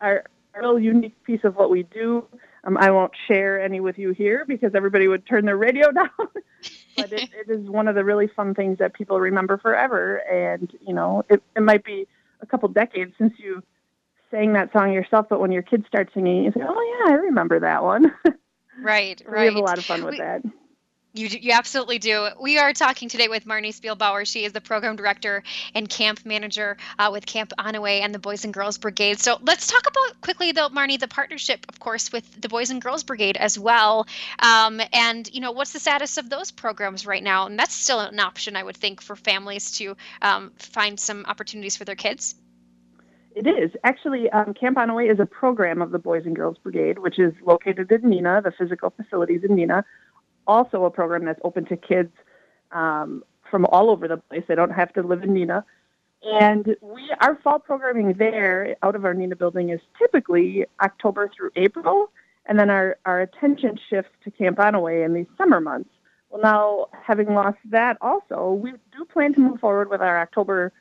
are 0.00 0.24
a 0.54 0.60
real 0.60 0.78
unique 0.78 1.22
piece 1.24 1.40
of 1.44 1.56
what 1.56 1.70
we 1.70 1.84
do. 1.84 2.26
Um, 2.64 2.76
I 2.76 2.90
won't 2.90 3.12
share 3.26 3.60
any 3.60 3.80
with 3.80 3.98
you 3.98 4.12
here 4.12 4.44
because 4.46 4.74
everybody 4.74 5.08
would 5.08 5.26
turn 5.26 5.44
their 5.46 5.56
radio 5.56 5.90
down. 5.92 6.08
but 6.96 7.12
it, 7.12 7.30
it 7.32 7.48
is 7.48 7.68
one 7.68 7.88
of 7.88 7.94
the 7.94 8.04
really 8.04 8.28
fun 8.28 8.54
things 8.54 8.78
that 8.78 8.94
people 8.94 9.18
remember 9.18 9.58
forever. 9.58 10.16
And, 10.18 10.70
you 10.86 10.94
know, 10.94 11.24
it, 11.28 11.42
it 11.56 11.62
might 11.62 11.84
be 11.84 12.06
a 12.40 12.46
couple 12.46 12.68
decades 12.68 13.14
since 13.18 13.32
you 13.38 13.62
sang 14.30 14.52
that 14.52 14.72
song 14.72 14.92
yourself, 14.92 15.26
but 15.28 15.40
when 15.40 15.52
your 15.52 15.62
kids 15.62 15.86
start 15.86 16.10
singing, 16.14 16.44
you 16.44 16.52
say, 16.52 16.60
oh, 16.66 17.04
yeah, 17.06 17.12
I 17.12 17.16
remember 17.16 17.60
that 17.60 17.82
one. 17.82 18.12
Right, 18.80 19.20
so 19.24 19.30
right. 19.30 19.40
We 19.40 19.46
have 19.46 19.56
a 19.56 19.60
lot 19.60 19.78
of 19.78 19.84
fun 19.84 20.04
with 20.04 20.12
we, 20.12 20.18
that. 20.18 20.42
You, 21.14 21.26
you 21.26 21.52
absolutely 21.52 21.98
do. 21.98 22.28
We 22.40 22.56
are 22.56 22.72
talking 22.72 23.10
today 23.10 23.28
with 23.28 23.44
Marnie 23.44 23.78
Spielbauer. 23.78 24.26
She 24.26 24.46
is 24.46 24.52
the 24.52 24.62
program 24.62 24.96
director 24.96 25.42
and 25.74 25.86
camp 25.86 26.24
manager 26.24 26.78
uh, 26.98 27.10
with 27.12 27.26
Camp 27.26 27.52
Onaway 27.58 28.00
and 28.00 28.14
the 28.14 28.18
Boys 28.18 28.46
and 28.46 28.54
Girls 28.54 28.78
Brigade. 28.78 29.20
So 29.20 29.36
let's 29.42 29.66
talk 29.66 29.86
about 29.86 30.22
quickly, 30.22 30.52
though, 30.52 30.70
Marnie, 30.70 30.98
the 30.98 31.08
partnership, 31.08 31.66
of 31.68 31.78
course, 31.78 32.12
with 32.12 32.40
the 32.40 32.48
Boys 32.48 32.70
and 32.70 32.80
Girls 32.80 33.02
Brigade 33.02 33.36
as 33.36 33.58
well. 33.58 34.06
Um, 34.38 34.80
and 34.90 35.28
you 35.34 35.42
know, 35.42 35.52
what's 35.52 35.74
the 35.74 35.80
status 35.80 36.16
of 36.16 36.30
those 36.30 36.50
programs 36.50 37.04
right 37.04 37.22
now? 37.22 37.44
And 37.44 37.58
that's 37.58 37.74
still 37.74 38.00
an 38.00 38.18
option, 38.18 38.56
I 38.56 38.62
would 38.62 38.78
think, 38.78 39.02
for 39.02 39.14
families 39.14 39.72
to 39.72 39.94
um, 40.22 40.52
find 40.56 40.98
some 40.98 41.26
opportunities 41.26 41.76
for 41.76 41.84
their 41.84 41.94
kids. 41.94 42.36
It 43.34 43.46
is. 43.46 43.70
Actually, 43.84 44.30
um, 44.30 44.54
Camp 44.54 44.78
Onaway 44.78 45.12
is 45.12 45.20
a 45.20 45.26
program 45.26 45.82
of 45.82 45.90
the 45.90 45.98
Boys 45.98 46.24
and 46.24 46.34
Girls 46.34 46.56
Brigade, 46.62 46.98
which 46.98 47.18
is 47.18 47.34
located 47.44 47.92
in 47.92 48.02
Neenah, 48.02 48.42
the 48.42 48.52
physical 48.52 48.90
facilities 48.90 49.42
in 49.44 49.56
Neenah 49.56 49.84
also 50.46 50.84
a 50.84 50.90
program 50.90 51.24
that's 51.24 51.40
open 51.44 51.64
to 51.66 51.76
kids 51.76 52.12
um, 52.72 53.22
from 53.50 53.66
all 53.66 53.90
over 53.90 54.08
the 54.08 54.16
place. 54.16 54.44
They 54.48 54.54
don't 54.54 54.70
have 54.70 54.92
to 54.94 55.02
live 55.02 55.22
in 55.22 55.30
Neenah. 55.30 55.64
And 56.24 56.76
we, 56.80 57.10
our 57.20 57.38
fall 57.42 57.58
programming 57.58 58.14
there 58.14 58.76
out 58.82 58.94
of 58.94 59.04
our 59.04 59.14
Neenah 59.14 59.38
building 59.38 59.70
is 59.70 59.80
typically 59.98 60.64
October 60.80 61.30
through 61.36 61.50
April. 61.56 62.10
And 62.46 62.58
then 62.58 62.70
our, 62.70 62.96
our 63.04 63.20
attention 63.20 63.78
shifts 63.90 64.12
to 64.24 64.30
Camp 64.30 64.58
Onaway 64.58 65.04
in 65.04 65.14
these 65.14 65.26
summer 65.36 65.60
months. 65.60 65.90
Well, 66.30 66.40
now, 66.42 66.86
having 67.06 67.34
lost 67.34 67.58
that 67.70 67.98
also, 68.00 68.52
we 68.52 68.70
do 68.70 69.04
plan 69.12 69.34
to 69.34 69.40
move 69.40 69.60
forward 69.60 69.90
with 69.90 70.00
our 70.00 70.20
October 70.20 70.72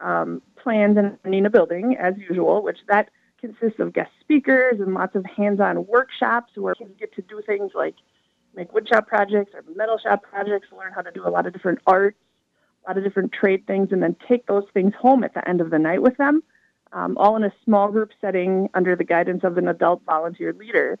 um, 0.00 0.42
plans 0.62 0.98
in 0.98 1.16
Neenah 1.24 1.50
building 1.50 1.96
as 1.98 2.14
usual, 2.18 2.62
which 2.62 2.78
that 2.88 3.10
consists 3.40 3.78
of 3.78 3.92
guest 3.92 4.10
speakers 4.20 4.80
and 4.80 4.94
lots 4.94 5.14
of 5.16 5.24
hands-on 5.24 5.86
workshops 5.86 6.52
where 6.56 6.74
kids 6.74 6.90
get 6.98 7.14
to 7.14 7.22
do 7.22 7.40
things 7.46 7.70
like 7.74 7.94
make 8.58 8.74
wood 8.74 8.88
shop 8.88 9.06
projects 9.06 9.52
or 9.54 9.64
metal 9.76 9.98
shop 9.98 10.22
projects, 10.22 10.66
learn 10.76 10.92
how 10.92 11.00
to 11.00 11.12
do 11.12 11.26
a 11.26 11.30
lot 11.30 11.46
of 11.46 11.52
different 11.52 11.78
arts, 11.86 12.18
a 12.84 12.90
lot 12.90 12.98
of 12.98 13.04
different 13.04 13.32
trade 13.32 13.66
things, 13.66 13.92
and 13.92 14.02
then 14.02 14.16
take 14.26 14.46
those 14.46 14.64
things 14.74 14.92
home 15.00 15.22
at 15.22 15.32
the 15.32 15.48
end 15.48 15.60
of 15.60 15.70
the 15.70 15.78
night 15.78 16.02
with 16.02 16.16
them, 16.16 16.42
um, 16.92 17.16
all 17.16 17.36
in 17.36 17.44
a 17.44 17.52
small 17.64 17.88
group 17.90 18.10
setting 18.20 18.68
under 18.74 18.96
the 18.96 19.04
guidance 19.04 19.44
of 19.44 19.56
an 19.56 19.68
adult 19.68 20.02
volunteer 20.04 20.52
leader. 20.52 20.98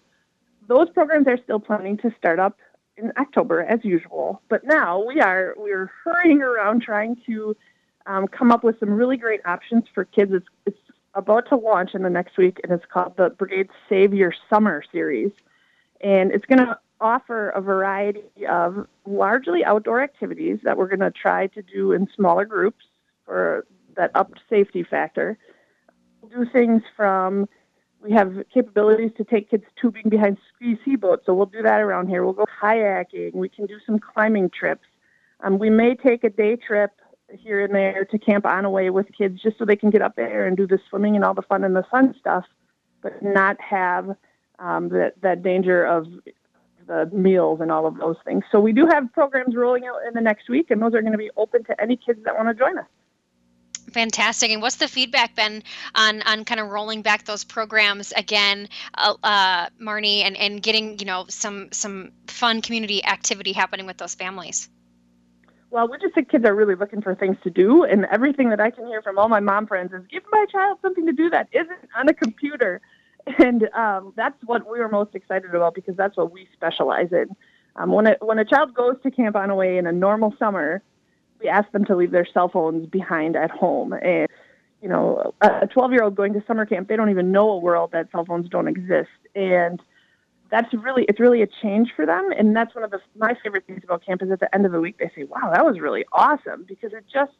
Those 0.68 0.88
programs 0.90 1.26
are 1.26 1.38
still 1.42 1.58
planning 1.58 1.96
to 1.98 2.14
start 2.16 2.38
up 2.38 2.58
in 2.96 3.12
October 3.18 3.62
as 3.62 3.84
usual, 3.84 4.40
but 4.48 4.64
now 4.64 5.04
we 5.04 5.20
are 5.20 5.54
we're 5.56 5.90
hurrying 6.04 6.42
around 6.42 6.82
trying 6.82 7.16
to 7.26 7.56
um, 8.06 8.28
come 8.28 8.52
up 8.52 8.62
with 8.62 8.78
some 8.78 8.90
really 8.90 9.16
great 9.16 9.40
options 9.44 9.84
for 9.94 10.04
kids. 10.04 10.32
It's, 10.32 10.46
it's 10.66 10.78
about 11.14 11.48
to 11.48 11.56
launch 11.56 11.94
in 11.94 12.02
the 12.02 12.10
next 12.10 12.36
week, 12.36 12.60
and 12.62 12.72
it's 12.72 12.84
called 12.86 13.16
the 13.16 13.30
Brigade 13.30 13.68
Save 13.88 14.14
Your 14.14 14.32
Summer 14.48 14.84
series, 14.92 15.32
and 16.00 16.30
it's 16.32 16.46
going 16.46 16.64
to 16.64 16.78
offer 17.00 17.50
a 17.50 17.60
variety 17.60 18.46
of 18.48 18.86
largely 19.06 19.64
outdoor 19.64 20.02
activities 20.02 20.58
that 20.64 20.76
we're 20.76 20.88
going 20.88 21.00
to 21.00 21.10
try 21.10 21.46
to 21.48 21.62
do 21.62 21.92
in 21.92 22.08
smaller 22.14 22.44
groups 22.44 22.84
for 23.24 23.66
that 23.96 24.10
up 24.14 24.32
safety 24.48 24.82
factor. 24.82 25.38
We'll 26.20 26.44
do 26.44 26.50
things 26.50 26.82
from 26.96 27.48
we 28.00 28.12
have 28.12 28.32
capabilities 28.54 29.10
to 29.16 29.24
take 29.24 29.50
kids 29.50 29.64
tubing 29.80 30.08
behind 30.08 30.38
squeeze 30.54 30.78
sea 30.84 30.94
boats, 30.94 31.26
so 31.26 31.34
we'll 31.34 31.46
do 31.46 31.62
that 31.62 31.80
around 31.80 32.08
here. 32.08 32.24
We'll 32.24 32.32
go 32.32 32.46
kayaking. 32.62 33.34
We 33.34 33.48
can 33.48 33.66
do 33.66 33.78
some 33.84 33.98
climbing 33.98 34.50
trips. 34.50 34.86
Um, 35.40 35.58
we 35.58 35.68
may 35.68 35.94
take 35.96 36.22
a 36.22 36.30
day 36.30 36.56
trip 36.56 36.92
here 37.28 37.64
and 37.64 37.74
there 37.74 38.04
to 38.04 38.18
Camp 38.18 38.46
on 38.46 38.64
Onaway 38.64 38.92
with 38.92 39.06
kids 39.16 39.42
just 39.42 39.58
so 39.58 39.64
they 39.64 39.76
can 39.76 39.90
get 39.90 40.00
up 40.00 40.16
there 40.16 40.46
and 40.46 40.56
do 40.56 40.66
the 40.66 40.78
swimming 40.88 41.16
and 41.16 41.24
all 41.24 41.34
the 41.34 41.42
fun 41.42 41.64
and 41.64 41.74
the 41.74 41.84
fun 41.90 42.14
stuff, 42.18 42.44
but 43.02 43.20
not 43.22 43.60
have 43.60 44.16
um, 44.58 44.88
that 44.90 45.20
that 45.20 45.42
danger 45.42 45.84
of 45.84 46.06
the 46.88 47.08
meals 47.12 47.60
and 47.60 47.70
all 47.70 47.86
of 47.86 47.96
those 47.98 48.16
things. 48.24 48.42
So 48.50 48.58
we 48.58 48.72
do 48.72 48.86
have 48.86 49.12
programs 49.12 49.54
rolling 49.54 49.84
out 49.84 50.00
in 50.08 50.14
the 50.14 50.20
next 50.20 50.48
week, 50.48 50.70
and 50.70 50.82
those 50.82 50.94
are 50.94 51.02
going 51.02 51.12
to 51.12 51.18
be 51.18 51.30
open 51.36 51.62
to 51.64 51.80
any 51.80 51.96
kids 51.96 52.20
that 52.24 52.34
want 52.34 52.48
to 52.48 52.54
join 52.54 52.78
us. 52.78 52.86
Fantastic. 53.92 54.50
And 54.50 54.60
what's 54.60 54.76
the 54.76 54.88
feedback 54.88 55.34
been 55.34 55.62
on 55.94 56.22
on 56.22 56.44
kind 56.44 56.60
of 56.60 56.68
rolling 56.68 57.02
back 57.02 57.24
those 57.24 57.44
programs 57.44 58.12
again, 58.12 58.68
uh, 58.94 59.14
uh, 59.22 59.68
Marnie, 59.80 60.24
and 60.24 60.36
and 60.36 60.62
getting 60.62 60.98
you 60.98 61.06
know 61.06 61.24
some 61.28 61.68
some 61.72 62.12
fun 62.26 62.60
community 62.60 63.04
activity 63.04 63.52
happening 63.52 63.86
with 63.86 63.96
those 63.96 64.14
families? 64.14 64.68
Well, 65.70 65.88
we 65.88 65.98
just 65.98 66.14
think 66.14 66.30
kids 66.30 66.46
are 66.46 66.54
really 66.54 66.74
looking 66.74 67.02
for 67.02 67.14
things 67.14 67.36
to 67.44 67.50
do, 67.50 67.84
and 67.84 68.06
everything 68.06 68.50
that 68.50 68.60
I 68.60 68.70
can 68.70 68.86
hear 68.86 69.02
from 69.02 69.18
all 69.18 69.28
my 69.28 69.40
mom 69.40 69.66
friends 69.66 69.92
is 69.92 70.02
give 70.10 70.22
my 70.30 70.46
child 70.50 70.78
something 70.80 71.06
to 71.06 71.12
do 71.12 71.28
that 71.30 71.48
isn't 71.52 71.88
on 71.96 72.08
a 72.08 72.14
computer. 72.14 72.80
And 73.38 73.68
um, 73.74 74.12
that's 74.16 74.36
what 74.44 74.70
we 74.70 74.78
were 74.78 74.88
most 74.88 75.14
excited 75.14 75.54
about 75.54 75.74
because 75.74 75.96
that's 75.96 76.16
what 76.16 76.32
we 76.32 76.48
specialize 76.52 77.12
in. 77.12 77.34
Um, 77.76 77.92
when 77.92 78.06
a 78.06 78.16
when 78.20 78.38
a 78.38 78.44
child 78.44 78.74
goes 78.74 78.96
to 79.02 79.10
Camp 79.10 79.36
Onaway 79.36 79.78
in 79.78 79.86
a 79.86 79.92
normal 79.92 80.34
summer, 80.38 80.82
we 81.40 81.48
ask 81.48 81.70
them 81.72 81.84
to 81.86 81.96
leave 81.96 82.10
their 82.10 82.26
cell 82.26 82.48
phones 82.48 82.88
behind 82.88 83.36
at 83.36 83.50
home. 83.50 83.92
And 83.92 84.28
you 84.82 84.88
know, 84.88 85.34
a 85.40 85.66
12 85.66 85.92
year 85.92 86.02
old 86.02 86.14
going 86.14 86.32
to 86.34 86.44
summer 86.46 86.64
camp, 86.64 86.88
they 86.88 86.96
don't 86.96 87.10
even 87.10 87.32
know 87.32 87.50
a 87.50 87.58
world 87.58 87.90
that 87.92 88.10
cell 88.12 88.24
phones 88.24 88.48
don't 88.48 88.68
exist, 88.68 89.10
and 89.34 89.80
that's 90.50 90.72
really 90.72 91.04
it's 91.04 91.20
really 91.20 91.42
a 91.42 91.48
change 91.62 91.90
for 91.94 92.06
them. 92.06 92.30
And 92.36 92.54
that's 92.54 92.74
one 92.74 92.84
of 92.84 92.90
the 92.90 93.00
my 93.16 93.34
favorite 93.42 93.66
things 93.66 93.82
about 93.84 94.04
camp 94.04 94.22
is 94.22 94.30
at 94.30 94.40
the 94.40 94.52
end 94.54 94.66
of 94.66 94.72
the 94.72 94.80
week 94.80 94.98
they 94.98 95.10
say, 95.14 95.24
"Wow, 95.24 95.50
that 95.52 95.64
was 95.64 95.80
really 95.80 96.04
awesome," 96.12 96.64
because 96.66 96.92
it 96.92 97.04
just 97.12 97.32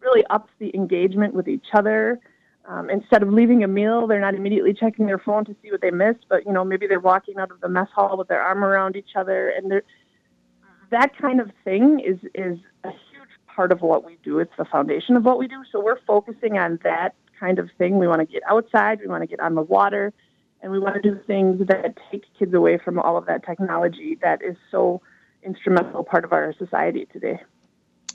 really 0.00 0.24
ups 0.26 0.50
the 0.58 0.74
engagement 0.74 1.34
with 1.34 1.48
each 1.48 1.66
other 1.74 2.20
um, 2.66 2.90
instead 2.90 3.22
of 3.22 3.32
leaving 3.32 3.64
a 3.64 3.68
meal, 3.68 4.06
they're 4.06 4.20
not 4.20 4.34
immediately 4.34 4.72
checking 4.72 5.06
their 5.06 5.18
phone 5.18 5.44
to 5.46 5.56
see 5.62 5.70
what 5.70 5.80
they 5.80 5.90
missed, 5.90 6.26
but 6.28 6.46
you 6.46 6.52
know 6.52 6.64
maybe 6.64 6.86
they're 6.86 7.00
walking 7.00 7.38
out 7.38 7.50
of 7.50 7.60
the 7.60 7.68
mess 7.68 7.88
hall 7.94 8.16
with 8.16 8.28
their 8.28 8.40
arm 8.40 8.64
around 8.64 8.96
each 8.96 9.16
other, 9.16 9.48
and 9.50 9.82
that 10.90 11.16
kind 11.18 11.40
of 11.40 11.50
thing 11.64 12.00
is 12.00 12.18
is 12.34 12.58
a 12.84 12.90
huge 12.90 13.30
part 13.46 13.72
of 13.72 13.80
what 13.80 14.04
we 14.04 14.16
do. 14.22 14.38
It's 14.38 14.52
the 14.56 14.64
foundation 14.64 15.16
of 15.16 15.24
what 15.24 15.38
we 15.38 15.48
do. 15.48 15.62
So 15.72 15.82
we're 15.82 16.00
focusing 16.06 16.58
on 16.58 16.78
that 16.84 17.14
kind 17.38 17.58
of 17.58 17.68
thing. 17.78 17.98
We 17.98 18.06
want 18.06 18.20
to 18.20 18.26
get 18.26 18.42
outside, 18.48 19.00
we 19.00 19.08
want 19.08 19.22
to 19.22 19.26
get 19.26 19.40
on 19.40 19.56
the 19.56 19.62
water, 19.62 20.12
and 20.60 20.70
we 20.70 20.78
want 20.78 20.94
to 20.94 21.02
do 21.02 21.18
things 21.26 21.66
that 21.66 21.98
take 22.10 22.24
kids 22.38 22.54
away 22.54 22.78
from 22.78 22.98
all 23.00 23.16
of 23.16 23.26
that 23.26 23.44
technology 23.44 24.18
that 24.22 24.40
is 24.42 24.56
so 24.70 25.02
instrumental 25.42 26.04
part 26.04 26.24
of 26.24 26.32
our 26.32 26.54
society 26.56 27.08
today 27.12 27.40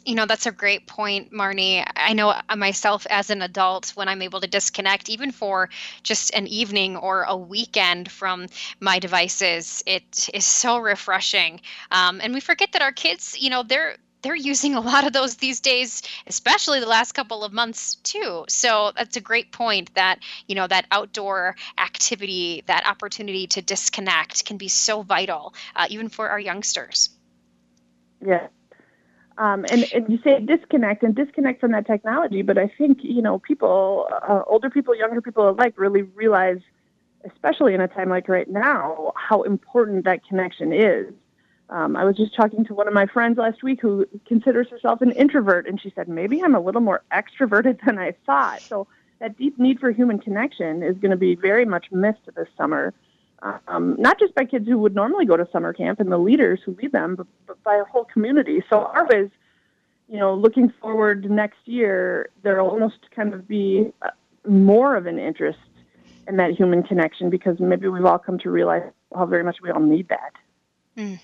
you 0.08 0.16
know 0.16 0.26
that's 0.26 0.46
a 0.46 0.52
great 0.52 0.88
point 0.88 1.32
marnie. 1.32 1.86
I 1.96 2.14
know 2.14 2.34
myself 2.56 3.06
as 3.10 3.30
an 3.30 3.42
adult 3.42 3.92
when 3.96 4.08
i'm 4.08 4.22
able 4.22 4.40
to 4.40 4.48
disconnect 4.48 5.10
even 5.10 5.32
for 5.32 5.70
just 6.02 6.34
an 6.34 6.48
evening 6.48 6.96
or 6.96 7.24
a 7.24 7.36
weekend 7.36 8.10
from 8.10 8.48
my 8.80 9.00
devices 9.00 9.84
it 9.86 10.30
is 10.34 10.46
so 10.46 10.78
refreshing. 10.80 11.60
Um, 11.92 12.22
and 12.24 12.34
we 12.34 12.40
forget 12.40 12.72
that 12.72 12.82
our 12.82 12.94
kids 12.94 13.36
you 13.38 13.50
know 13.50 13.64
they're 13.64 13.98
they're 14.22 14.36
using 14.36 14.76
a 14.76 14.80
lot 14.80 15.06
of 15.06 15.12
those 15.12 15.36
these 15.36 15.60
days 15.60 16.02
especially 16.26 16.80
the 16.80 16.88
last 16.88 17.12
couple 17.12 17.44
of 17.44 17.52
months 17.52 17.96
too. 17.96 18.46
So 18.48 18.94
that's 18.96 19.18
a 19.18 19.22
great 19.22 19.52
point 19.52 19.94
that 19.96 20.20
you 20.48 20.56
know 20.56 20.68
that 20.68 20.86
outdoor 20.90 21.58
activity 21.78 22.64
that 22.68 22.88
opportunity 22.88 23.46
to 23.48 23.62
disconnect 23.62 24.46
can 24.46 24.56
be 24.58 24.70
so 24.70 25.02
vital 25.02 25.54
uh, 25.76 25.88
even 25.90 26.08
for 26.08 26.30
our 26.30 26.40
youngsters. 26.40 27.10
Yeah 28.26 28.48
um, 29.38 29.66
and, 29.70 29.86
and 29.94 30.10
you 30.10 30.20
say 30.24 30.40
disconnect 30.40 31.04
and 31.04 31.16
disconnect 31.16 31.60
from 31.60 31.72
that 31.72 31.86
technology, 31.86 32.42
but 32.42 32.58
I 32.58 32.72
think, 32.78 33.00
you 33.04 33.22
know, 33.22 33.40
people, 33.40 34.08
uh, 34.28 34.42
older 34.48 34.70
people, 34.70 34.96
younger 34.96 35.22
people 35.22 35.50
alike 35.50 35.76
really 35.78 36.02
realize, 36.02 36.60
especially 37.24 37.74
in 37.74 37.82
a 37.82 37.88
time 37.88 38.10
like 38.10 38.28
right 38.28 38.50
now, 38.50 39.14
how 39.16 39.44
important 39.44 40.06
that 40.06 40.26
connection 40.26 40.74
is. 40.74 41.14
Um, 41.70 41.96
I 41.96 42.06
was 42.06 42.16
just 42.16 42.34
talking 42.34 42.66
to 42.66 42.74
one 42.74 42.88
of 42.88 42.94
my 42.94 43.06
friends 43.06 43.38
last 43.38 43.62
week 43.62 43.82
who 43.82 44.08
considers 44.26 44.70
herself 44.70 45.02
an 45.02 45.12
introvert, 45.12 45.68
and 45.68 45.80
she 45.80 45.92
said, 45.94 46.08
maybe 46.08 46.42
I'm 46.42 46.56
a 46.56 46.60
little 46.60 46.82
more 46.82 47.04
extroverted 47.12 47.80
than 47.86 48.00
I 48.00 48.14
thought. 48.26 48.62
So 48.62 48.88
that 49.20 49.38
deep 49.38 49.60
need 49.60 49.80
for 49.80 49.92
human 49.92 50.20
connection 50.20 50.82
is 50.82 50.98
going 50.98 51.12
to 51.12 51.18
be 51.18 51.36
very 51.36 51.66
much 51.66 51.92
missed 51.92 52.30
this 52.36 52.48
summer. 52.58 52.94
Um, 53.68 53.96
not 54.00 54.20
just 54.20 54.34
by 54.34 54.46
kids 54.46 54.68
who 54.68 54.80
would 54.80 54.96
normally 54.96 55.26
go 55.26 55.38
to 55.38 55.48
summer 55.52 55.72
camp 55.72 56.00
and 56.00 56.12
the 56.12 56.18
leaders 56.18 56.60
who 56.66 56.76
lead 56.82 56.92
them, 56.92 57.16
but, 57.16 57.28
but 57.46 57.64
by 57.64 57.76
a 57.76 57.84
whole 57.84 58.06
community. 58.06 58.64
So 58.70 58.86
our 58.86 59.06
is, 59.16 59.30
you 60.10 60.18
know, 60.18 60.34
looking 60.34 60.74
forward 60.82 61.30
next 61.30 61.60
year, 61.66 62.30
there'll 62.42 62.70
almost 62.70 62.98
kind 63.16 63.34
of 63.34 63.48
be 63.48 63.94
uh, 64.02 64.10
more 64.48 64.96
of 64.96 65.06
an 65.06 65.20
interest 65.20 65.60
in 66.28 66.38
that 66.38 66.52
human 66.52 66.82
connection 66.82 67.30
because 67.30 67.60
maybe 67.60 67.88
we've 67.88 68.06
all 68.06 68.18
come 68.18 68.40
to 68.40 68.50
realize 68.50 68.84
how 69.14 69.26
very 69.26 69.44
much 69.44 69.58
we 69.62 69.70
all 69.70 69.82
need 69.82 70.10
that. 70.10 70.34
Mm. 70.98 71.20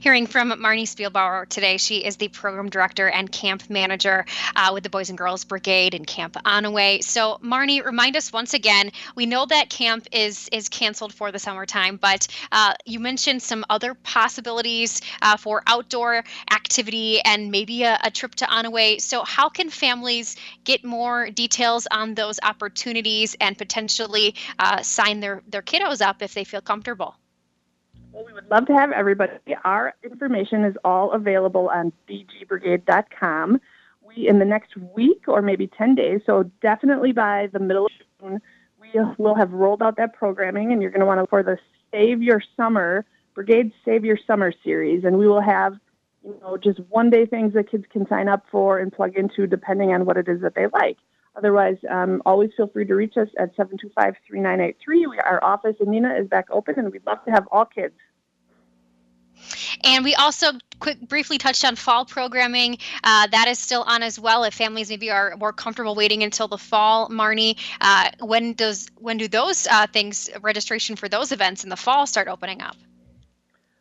Hearing 0.00 0.26
from 0.26 0.50
Marnie 0.50 0.84
Spielbauer 0.84 1.46
today, 1.46 1.76
she 1.76 1.98
is 1.98 2.16
the 2.16 2.28
program 2.28 2.70
director 2.70 3.08
and 3.08 3.30
camp 3.30 3.68
manager 3.68 4.24
uh, 4.56 4.70
with 4.72 4.82
the 4.82 4.88
Boys 4.88 5.10
and 5.10 5.18
Girls 5.18 5.44
Brigade 5.44 5.92
in 5.92 6.06
Camp 6.06 6.36
Onaway. 6.44 7.04
So, 7.04 7.38
Marnie, 7.42 7.84
remind 7.84 8.16
us 8.16 8.32
once 8.32 8.54
again. 8.54 8.92
We 9.14 9.26
know 9.26 9.44
that 9.44 9.68
camp 9.68 10.06
is 10.10 10.48
is 10.52 10.70
canceled 10.70 11.12
for 11.12 11.32
the 11.32 11.38
summertime, 11.38 11.96
but 11.96 12.26
uh, 12.50 12.74
you 12.86 12.98
mentioned 12.98 13.42
some 13.42 13.62
other 13.68 13.92
possibilities 13.92 15.02
uh, 15.20 15.36
for 15.36 15.62
outdoor 15.66 16.24
activity 16.50 17.20
and 17.20 17.50
maybe 17.50 17.82
a, 17.82 17.98
a 18.04 18.10
trip 18.10 18.36
to 18.36 18.46
Onaway. 18.46 19.02
So, 19.02 19.22
how 19.24 19.50
can 19.50 19.68
families 19.68 20.36
get 20.64 20.82
more 20.82 21.28
details 21.28 21.86
on 21.90 22.14
those 22.14 22.40
opportunities 22.42 23.36
and 23.38 23.58
potentially 23.58 24.34
uh, 24.58 24.80
sign 24.82 25.20
their 25.20 25.42
their 25.46 25.62
kiddos 25.62 26.00
up 26.00 26.22
if 26.22 26.32
they 26.32 26.44
feel 26.44 26.62
comfortable? 26.62 27.16
Well, 28.12 28.24
we 28.24 28.32
would 28.32 28.50
love 28.50 28.66
to 28.66 28.74
have 28.74 28.90
everybody. 28.92 29.32
Our 29.64 29.94
information 30.02 30.64
is 30.64 30.76
all 30.84 31.12
available 31.12 31.68
on 31.68 31.92
bgbrigade.com. 32.08 33.60
We, 34.02 34.28
in 34.28 34.38
the 34.38 34.44
next 34.44 34.76
week 34.76 35.24
or 35.28 35.42
maybe 35.42 35.66
10 35.66 35.94
days, 35.94 36.22
so 36.24 36.50
definitely 36.62 37.12
by 37.12 37.48
the 37.52 37.58
middle 37.58 37.86
of 37.86 37.92
June, 38.20 38.40
we 38.80 38.88
will 39.18 39.34
have 39.34 39.52
rolled 39.52 39.82
out 39.82 39.96
that 39.98 40.14
programming, 40.14 40.72
and 40.72 40.80
you're 40.80 40.90
going 40.90 41.00
to 41.00 41.06
want 41.06 41.20
to 41.20 41.26
for 41.26 41.42
the 41.42 41.58
Save 41.90 42.22
Your 42.22 42.42
Summer, 42.56 43.04
Brigade 43.34 43.72
Save 43.84 44.04
Your 44.04 44.18
Summer 44.26 44.52
series, 44.64 45.04
and 45.04 45.18
we 45.18 45.28
will 45.28 45.42
have 45.42 45.74
you 46.24 46.36
know, 46.40 46.56
just 46.56 46.80
one 46.88 47.10
day 47.10 47.26
things 47.26 47.52
that 47.54 47.70
kids 47.70 47.84
can 47.90 48.08
sign 48.08 48.28
up 48.28 48.44
for 48.50 48.78
and 48.78 48.92
plug 48.92 49.16
into 49.16 49.46
depending 49.46 49.92
on 49.92 50.04
what 50.04 50.16
it 50.16 50.28
is 50.28 50.40
that 50.40 50.54
they 50.54 50.66
like. 50.72 50.96
Otherwise, 51.38 51.76
um, 51.88 52.20
always 52.26 52.50
feel 52.56 52.66
free 52.66 52.84
to 52.84 52.96
reach 52.96 53.16
us 53.16 53.28
at 53.38 53.54
725 53.54 54.16
3983. 54.26 55.06
Our 55.24 55.42
office 55.42 55.76
in 55.80 55.86
Neenah 55.86 56.20
is 56.20 56.28
back 56.28 56.46
open, 56.50 56.74
and 56.76 56.90
we'd 56.90 57.06
love 57.06 57.24
to 57.26 57.30
have 57.30 57.46
all 57.52 57.64
kids 57.64 57.94
and 59.84 60.04
we 60.04 60.14
also 60.14 60.52
quick 60.80 61.00
briefly 61.08 61.38
touched 61.38 61.64
on 61.64 61.76
fall 61.76 62.04
programming. 62.04 62.78
Uh, 63.04 63.26
that 63.28 63.48
is 63.48 63.58
still 63.58 63.82
on 63.82 64.02
as 64.02 64.18
well. 64.18 64.44
If 64.44 64.54
families 64.54 64.90
maybe 64.90 65.10
are 65.10 65.36
more 65.36 65.52
comfortable 65.52 65.94
waiting 65.94 66.22
until 66.22 66.48
the 66.48 66.58
fall, 66.58 67.08
Marnie, 67.08 67.58
uh, 67.80 68.10
when 68.20 68.52
does 68.54 68.90
when 68.96 69.16
do 69.16 69.28
those 69.28 69.66
uh, 69.66 69.86
things 69.86 70.30
registration 70.42 70.96
for 70.96 71.08
those 71.08 71.32
events 71.32 71.64
in 71.64 71.70
the 71.70 71.76
fall 71.76 72.06
start 72.06 72.28
opening 72.28 72.62
up? 72.62 72.76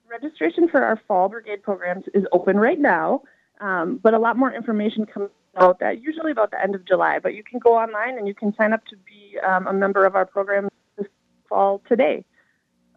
Registration 0.09 0.67
for 0.69 0.83
our 0.83 0.99
fall 1.07 1.29
brigade 1.29 1.63
programs 1.63 2.05
is 2.13 2.25
open 2.31 2.57
right 2.57 2.79
now, 2.79 3.21
um, 3.59 3.99
but 4.01 4.13
a 4.13 4.19
lot 4.19 4.37
more 4.37 4.53
information 4.53 5.05
comes 5.05 5.29
out 5.57 5.79
that 5.79 6.01
usually 6.01 6.31
about 6.31 6.51
the 6.51 6.61
end 6.61 6.75
of 6.75 6.85
July. 6.85 7.19
But 7.19 7.33
you 7.33 7.43
can 7.43 7.59
go 7.59 7.75
online 7.75 8.17
and 8.17 8.27
you 8.27 8.35
can 8.35 8.55
sign 8.55 8.73
up 8.73 8.85
to 8.85 8.95
be 8.97 9.39
um, 9.39 9.67
a 9.67 9.73
member 9.73 10.05
of 10.05 10.15
our 10.15 10.25
program 10.25 10.69
this 10.97 11.07
fall 11.49 11.81
today 11.87 12.25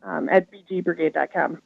um, 0.03 0.29
at 0.29 0.49
bgbrigade.com. 0.51 1.63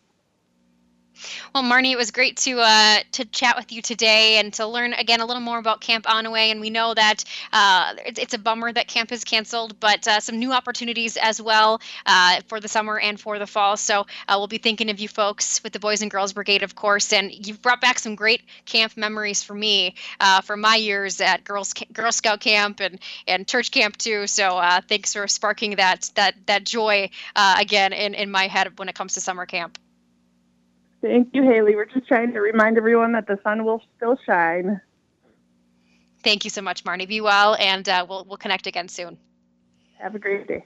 Well, 1.54 1.62
Marnie, 1.62 1.92
it 1.92 1.96
was 1.96 2.10
great 2.10 2.36
to 2.38 2.58
uh, 2.60 2.98
to 3.12 3.24
chat 3.26 3.56
with 3.56 3.70
you 3.72 3.82
today 3.82 4.38
and 4.38 4.52
to 4.54 4.66
learn 4.66 4.92
again 4.94 5.20
a 5.20 5.26
little 5.26 5.42
more 5.42 5.58
about 5.58 5.80
Camp 5.80 6.06
Onaway. 6.06 6.50
And 6.50 6.60
we 6.60 6.70
know 6.70 6.94
that 6.94 7.24
uh, 7.52 7.94
it's, 8.04 8.18
it's, 8.18 8.34
a 8.34 8.38
bummer 8.38 8.72
that 8.72 8.88
camp 8.88 9.12
is 9.12 9.22
canceled, 9.24 9.78
but 9.78 10.06
uh, 10.08 10.20
some 10.20 10.38
new 10.38 10.52
opportunities 10.52 11.16
as 11.16 11.40
well 11.40 11.80
uh, 12.06 12.40
for 12.48 12.58
the 12.58 12.68
summer 12.68 12.98
and 12.98 13.20
for 13.20 13.38
the 13.38 13.46
fall. 13.46 13.76
So 13.76 14.00
uh, 14.00 14.34
we'll 14.36 14.48
be 14.48 14.58
thinking 14.58 14.90
of 14.90 14.98
you 14.98 15.08
folks 15.08 15.62
with 15.62 15.72
the 15.72 15.78
Boys 15.78 16.02
and 16.02 16.10
Girls 16.10 16.32
Brigade, 16.32 16.62
of 16.62 16.74
course. 16.74 17.12
And 17.12 17.46
you've 17.46 17.62
brought 17.62 17.80
back 17.80 17.98
some 17.98 18.16
great 18.16 18.42
camp 18.64 18.96
memories 18.96 19.42
for 19.42 19.54
me 19.54 19.94
uh, 20.20 20.40
from 20.40 20.60
my 20.60 20.76
years 20.76 21.20
at 21.20 21.44
Girls 21.44 21.72
Girl 21.92 22.12
Scout 22.12 22.40
camp 22.40 22.80
and 22.80 22.98
and 23.28 23.46
church 23.46 23.70
camp 23.70 23.96
too. 23.96 24.26
So 24.26 24.60
thanks 24.88 25.12
for 25.12 25.28
sparking 25.28 25.76
that 25.76 26.10
that 26.16 26.34
that 26.46 26.64
joy 26.64 27.10
again 27.36 27.92
in 27.92 28.14
in 28.14 28.30
my 28.30 28.48
head 28.48 28.78
when 28.78 28.88
it 28.88 28.94
comes 28.94 29.14
to 29.14 29.20
summer 29.20 29.46
camp. 29.46 29.78
Thank 31.04 31.34
you, 31.34 31.42
Haley. 31.42 31.76
We're 31.76 31.84
just 31.84 32.08
trying 32.08 32.32
to 32.32 32.40
remind 32.40 32.78
everyone 32.78 33.12
that 33.12 33.26
the 33.26 33.38
sun 33.42 33.66
will 33.66 33.82
still 33.94 34.16
shine. 34.24 34.80
Thank 36.22 36.44
you 36.44 36.50
so 36.50 36.62
much, 36.62 36.82
Marnie. 36.84 37.06
Be 37.06 37.20
well, 37.20 37.56
and 37.56 37.86
uh, 37.86 38.06
we'll 38.08 38.24
we'll 38.24 38.38
connect 38.38 38.66
again 38.66 38.88
soon. 38.88 39.18
Have 39.98 40.14
a 40.14 40.18
great 40.18 40.48
day. 40.48 40.64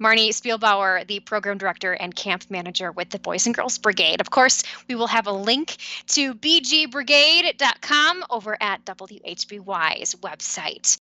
Marnie 0.00 0.30
Spielbauer, 0.30 1.06
the 1.06 1.20
program 1.20 1.58
director 1.58 1.92
and 1.92 2.16
camp 2.16 2.50
manager 2.50 2.90
with 2.90 3.10
the 3.10 3.20
Boys 3.20 3.46
and 3.46 3.54
Girls 3.54 3.78
Brigade. 3.78 4.20
Of 4.20 4.30
course, 4.30 4.64
we 4.88 4.96
will 4.96 5.06
have 5.06 5.28
a 5.28 5.32
link 5.32 5.76
to 6.08 6.34
bgbrigade.com 6.34 8.24
over 8.30 8.58
at 8.60 8.84
WHBY's 8.84 10.16
website. 10.16 10.98